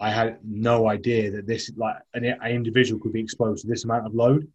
[0.00, 3.84] I had no idea that this like an, an individual could be exposed to this
[3.84, 4.46] amount of load.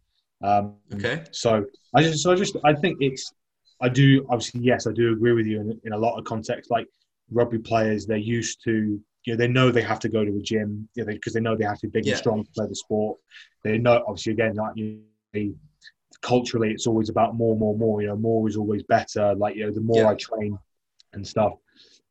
[0.42, 1.24] Um, okay.
[1.32, 3.32] So I just, so I just, I think it's,
[3.80, 6.70] I do obviously yes, I do agree with you in, in a lot of contexts.
[6.70, 6.86] Like
[7.30, 10.40] rugby players they're used to you know they know they have to go to a
[10.40, 12.12] gym because you know, they, they, know they have to be big yeah.
[12.12, 13.18] and strong to play the sport.
[13.64, 15.00] They know obviously again like you
[15.34, 15.52] know,
[16.22, 18.00] culturally it's always about more, more, more.
[18.02, 19.34] You know, more is always better.
[19.34, 20.08] Like you know, the more yeah.
[20.10, 20.58] I train
[21.12, 21.54] and stuff.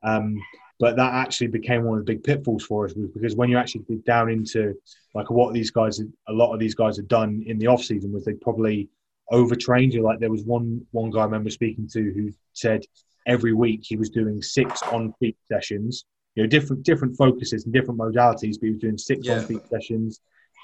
[0.04, 0.38] Um,
[0.80, 3.84] but that actually became one of the big pitfalls for us because when you actually
[3.90, 4.74] dig down into
[5.14, 8.14] like what these guys, a lot of these guys had done in the off season
[8.14, 8.88] was they probably
[9.32, 9.94] overtrained.
[9.94, 12.84] You like there was one one guy I remember speaking to who said
[13.28, 16.06] every week he was doing six on feet sessions
[16.36, 18.60] you know, different different focuses and different modalities.
[18.60, 19.40] But he was doing six yeah.
[19.40, 20.22] on feet sessions,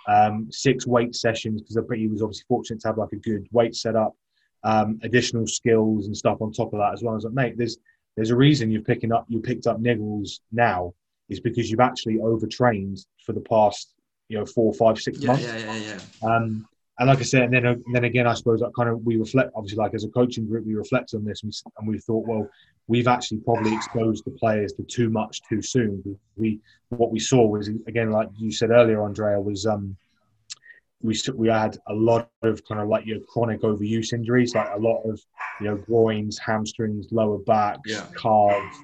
[0.08, 3.18] um, six weight sessions because I bet he was obviously fortunate to have like a
[3.18, 4.16] good weight setup,
[4.64, 7.14] um, additional skills and stuff on top of that as well.
[7.14, 7.78] I was like, mate, there's
[8.16, 10.94] there's a reason you're picking up you picked up niggles now
[11.30, 13.96] is because you've actually overtrained for the past
[14.30, 15.44] you know four, five, six yeah, months.
[15.44, 16.28] Yeah, yeah, yeah.
[16.28, 16.68] Um,
[17.00, 19.18] and like I said, and then and then again, I suppose that kind of we
[19.18, 19.52] reflect.
[19.56, 22.26] Obviously, like as a coaching group, we reflect on this, and we, and we thought,
[22.26, 22.50] well,
[22.88, 26.18] we've actually probably exposed the players to too much too soon.
[26.38, 29.98] We what we saw was again, like you said earlier, Andrea, was um,
[31.02, 34.80] we we had a lot of kind of like your chronic overuse injuries, like a
[34.80, 35.22] lot of
[35.60, 38.06] you know groins, hamstrings, lower backs, yeah.
[38.18, 38.78] calves,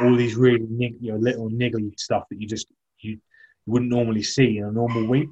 [0.00, 0.66] all these really
[1.00, 2.68] you know little niggly stuff that you just
[3.00, 3.18] you
[3.66, 5.28] wouldn't normally see in a normal week.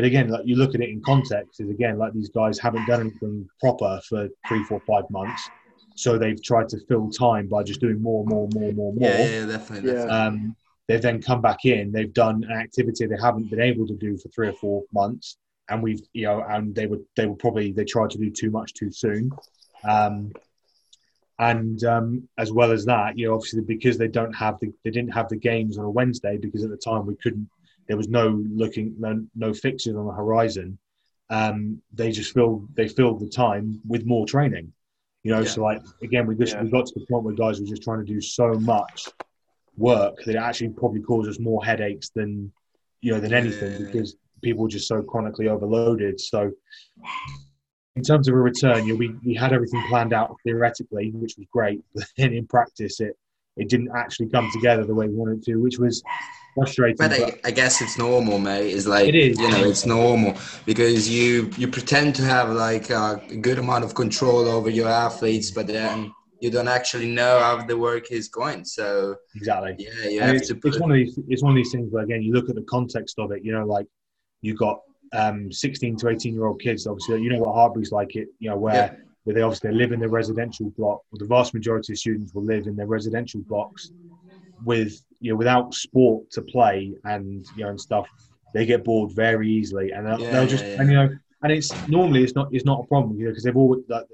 [0.00, 2.86] But again, like you look at it in context, is again like these guys haven't
[2.86, 5.50] done anything proper for three, four, five months,
[5.94, 9.10] so they've tried to fill time by just doing more, more, more, more, more.
[9.10, 9.92] Yeah, yeah definitely.
[9.92, 10.10] definitely.
[10.10, 10.56] Um,
[10.88, 11.92] they've then come back in.
[11.92, 15.36] They've done an activity they haven't been able to do for three or four months,
[15.68, 18.50] and we've you know, and they would they were probably they tried to do too
[18.50, 19.30] much too soon.
[19.86, 20.32] Um,
[21.38, 24.90] and um, as well as that, you know, obviously because they don't have the they
[24.90, 27.50] didn't have the games on a Wednesday because at the time we couldn't
[27.90, 30.78] there was no looking no, no fixtures on the horizon.
[31.28, 34.72] Um, they just filled they filled the time with more training.
[35.24, 35.48] You know, yeah.
[35.48, 36.62] so like again, we just yeah.
[36.62, 39.08] we got to the point where guys were just trying to do so much
[39.76, 42.52] work that it actually probably caused us more headaches than
[43.00, 46.20] you know than anything because people were just so chronically overloaded.
[46.20, 46.52] So
[47.96, 51.34] in terms of a return, you know, we, we had everything planned out theoretically, which
[51.36, 53.16] was great, but then in practice it
[53.56, 56.04] it didn't actually come together the way we wanted to, which was
[56.54, 56.96] frustrating.
[56.98, 58.72] But, I, I, guess it's normal, mate.
[58.72, 59.38] It's like it is.
[59.38, 60.36] you know, it's normal
[60.66, 65.50] because you you pretend to have like a good amount of control over your athletes,
[65.50, 68.64] but then you don't actually know how the work is going.
[68.64, 70.60] So exactly, yeah, you have it's, to.
[70.64, 71.18] It's one of these.
[71.28, 73.44] It's one of these things where again you look at the context of it.
[73.44, 73.86] You know, like
[74.42, 74.80] you got
[75.12, 76.86] um, 16 to 18 year old kids.
[76.86, 78.16] Obviously, you know what Hartpury's like.
[78.16, 78.74] It you know where.
[78.74, 78.94] Yeah.
[79.24, 81.02] Where they obviously live in the residential block.
[81.10, 83.92] Well, the vast majority of students will live in their residential blocks
[84.64, 88.08] with you know without sport to play and you know and stuff,
[88.54, 90.80] they get bored very easily, and they'll, yeah, they'll just yeah, yeah.
[90.80, 91.08] and you know
[91.42, 94.04] and it's normally it's not it's not a problem you know because they've always like,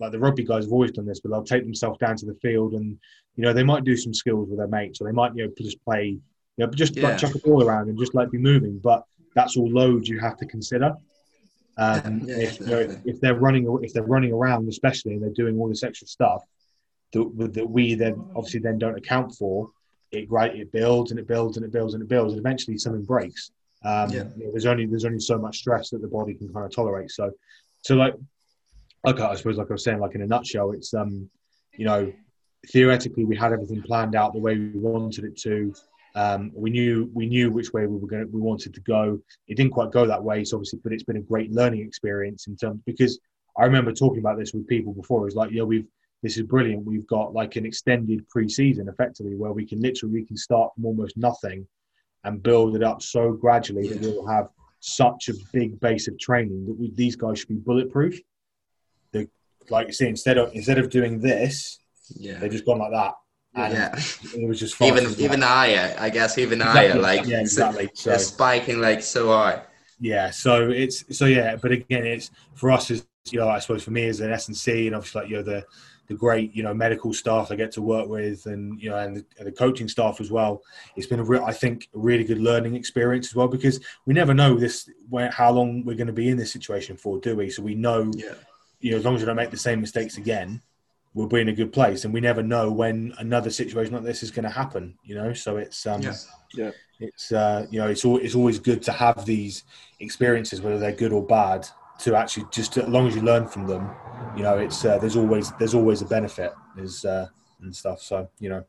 [0.00, 2.34] like the rugby guys have always done this, but they'll take themselves down to the
[2.42, 2.98] field and
[3.36, 5.52] you know they might do some skills with their mates, or they might you know
[5.58, 6.18] just play
[6.56, 9.04] you know just like chuck a ball around and just like be moving, but
[9.34, 10.94] that's all loads you have to consider.
[11.78, 15.58] Um, if, you know, if they're running if they're running around, especially and they're doing
[15.58, 16.42] all this extra stuff
[17.12, 19.70] that, that we then obviously then don't account for,
[20.12, 23.04] it it builds and it builds and it builds and it builds and eventually something
[23.04, 23.50] breaks.
[23.84, 24.24] Um, yeah.
[24.36, 26.74] You know, there's only there's only so much stress that the body can kind of
[26.74, 27.10] tolerate.
[27.10, 27.30] So,
[27.82, 28.14] so like,
[29.06, 31.28] okay, I suppose like I was saying, like in a nutshell, it's um,
[31.72, 32.12] you know,
[32.68, 35.74] theoretically we had everything planned out the way we wanted it to.
[36.14, 39.20] Um, we knew we knew which way we were going we wanted to go.
[39.48, 42.46] It didn't quite go that way, so obviously, but it's been a great learning experience
[42.46, 43.20] in terms because
[43.58, 45.20] I remember talking about this with people before.
[45.22, 45.86] It was like, yeah, we've
[46.26, 46.84] this is brilliant.
[46.84, 50.84] We've got like an extended pre-season effectively where we can literally we can start from
[50.84, 51.64] almost nothing
[52.24, 54.48] and build it up so gradually that we'll have
[54.80, 58.18] such a big base of training that we, these guys should be bulletproof.
[59.12, 59.28] They,
[59.70, 61.78] like you see, instead of instead of doing this,
[62.16, 63.14] yeah, they've just gone like that.
[63.54, 63.94] And yeah,
[64.34, 65.94] it was just even even higher.
[65.96, 66.90] Uh, I guess even uh, exactly.
[66.90, 67.88] higher, like yeah, exactly.
[67.94, 69.62] So, they're spiking like so high.
[70.00, 73.84] Yeah, so it's so yeah, but again, it's for us as you know, I suppose
[73.84, 75.64] for me as an S and C, and obviously like you know the
[76.06, 79.16] the great you know medical staff I get to work with, and you know, and
[79.16, 80.62] the, and the coaching staff as well.
[80.96, 84.14] It's been a real, I think, a really good learning experience as well because we
[84.14, 87.36] never know this where how long we're going to be in this situation for, do
[87.36, 87.50] we?
[87.50, 88.34] So we know, yeah.
[88.80, 90.62] you know, as long as we don't make the same mistakes again,
[91.14, 92.04] we'll be in a good place.
[92.04, 94.96] And we never know when another situation like this is going to happen.
[95.02, 96.14] You know, so it's um, yeah.
[96.54, 96.70] yeah.
[96.98, 99.64] It's uh, you know, it's all, it's always good to have these
[100.00, 101.68] experiences, whether they're good or bad,
[101.98, 103.90] to actually just to, as long as you learn from them,
[104.36, 107.26] you know, it's uh, there's always there's always a benefit is uh,
[107.60, 108.00] and stuff.
[108.02, 108.64] So you know.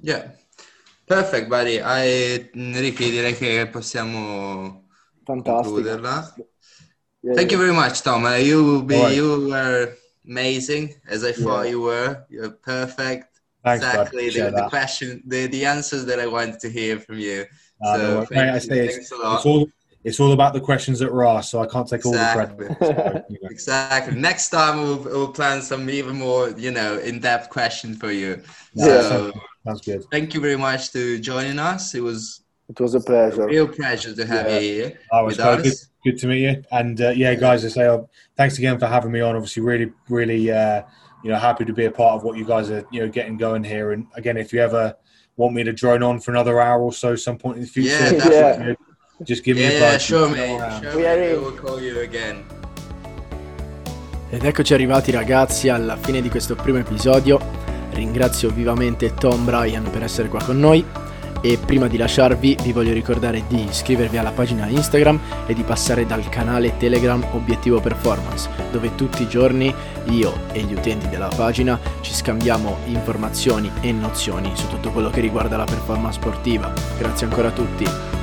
[0.00, 0.28] Yeah,
[1.06, 1.82] perfect, buddy.
[1.82, 4.84] I, Ricky, direi che possiamo
[5.24, 6.34] concluderla.
[7.22, 7.58] Yeah, Thank yeah.
[7.58, 8.24] you very much, Tom.
[8.40, 9.14] You be right.
[9.14, 9.94] you were
[10.26, 11.70] amazing as I thought yeah.
[11.70, 12.24] you were.
[12.30, 13.40] You're perfect.
[13.62, 17.44] Thanks, exactly the, the, question, the, the answers that I wanted to hear from you.
[17.84, 19.68] Uh, so no, mate, I say it's, it's, all
[20.02, 22.68] it's all about the questions that were asked, so I can't take exactly.
[22.68, 23.24] all the credit.
[23.28, 23.48] You know.
[23.50, 24.18] Exactly.
[24.18, 28.42] Next time we'll, we'll plan some even more, you know, in-depth questions for you.
[28.72, 29.32] Yeah, so,
[29.66, 30.04] sounds good.
[30.10, 31.94] Thank you very much to joining us.
[31.94, 33.42] It was it was a pleasure.
[33.42, 34.58] A real pleasure to have yeah.
[34.58, 34.98] you here.
[35.12, 35.62] Oh, with us.
[35.62, 36.64] Good, good, to meet you.
[36.70, 38.02] And uh, yeah, guys, I say uh,
[38.36, 39.34] thanks again for having me on.
[39.34, 40.82] Obviously, really, really, uh,
[41.24, 43.36] you know, happy to be a part of what you guys are, you know, getting
[43.36, 43.92] going here.
[43.92, 44.96] And again, if you ever
[45.36, 47.90] want me to drone on for another hour or so, some point in the future,
[47.90, 48.64] yeah, definitely.
[48.64, 48.76] You know,
[49.24, 50.02] just give me yeah, a buzz.
[50.02, 50.58] Sure, mate.
[50.80, 51.38] Sure, mate.
[51.38, 52.44] We'll call you again.
[54.30, 57.40] Ed eccoci arrivati ragazzi alla fine di questo primo episodio.
[57.92, 60.84] Ringrazio vivamente Tom Bryan per essere qua con noi
[61.42, 66.06] e prima di lasciarvi vi voglio ricordare di iscrivervi alla pagina Instagram e di passare
[66.06, 69.74] dal canale Telegram Obiettivo Performance dove tutti i giorni
[70.10, 75.20] io e gli utenti della pagina ci scambiamo informazioni e nozioni su tutto quello che
[75.20, 76.72] riguarda la performance sportiva.
[76.98, 78.19] Grazie ancora a tutti.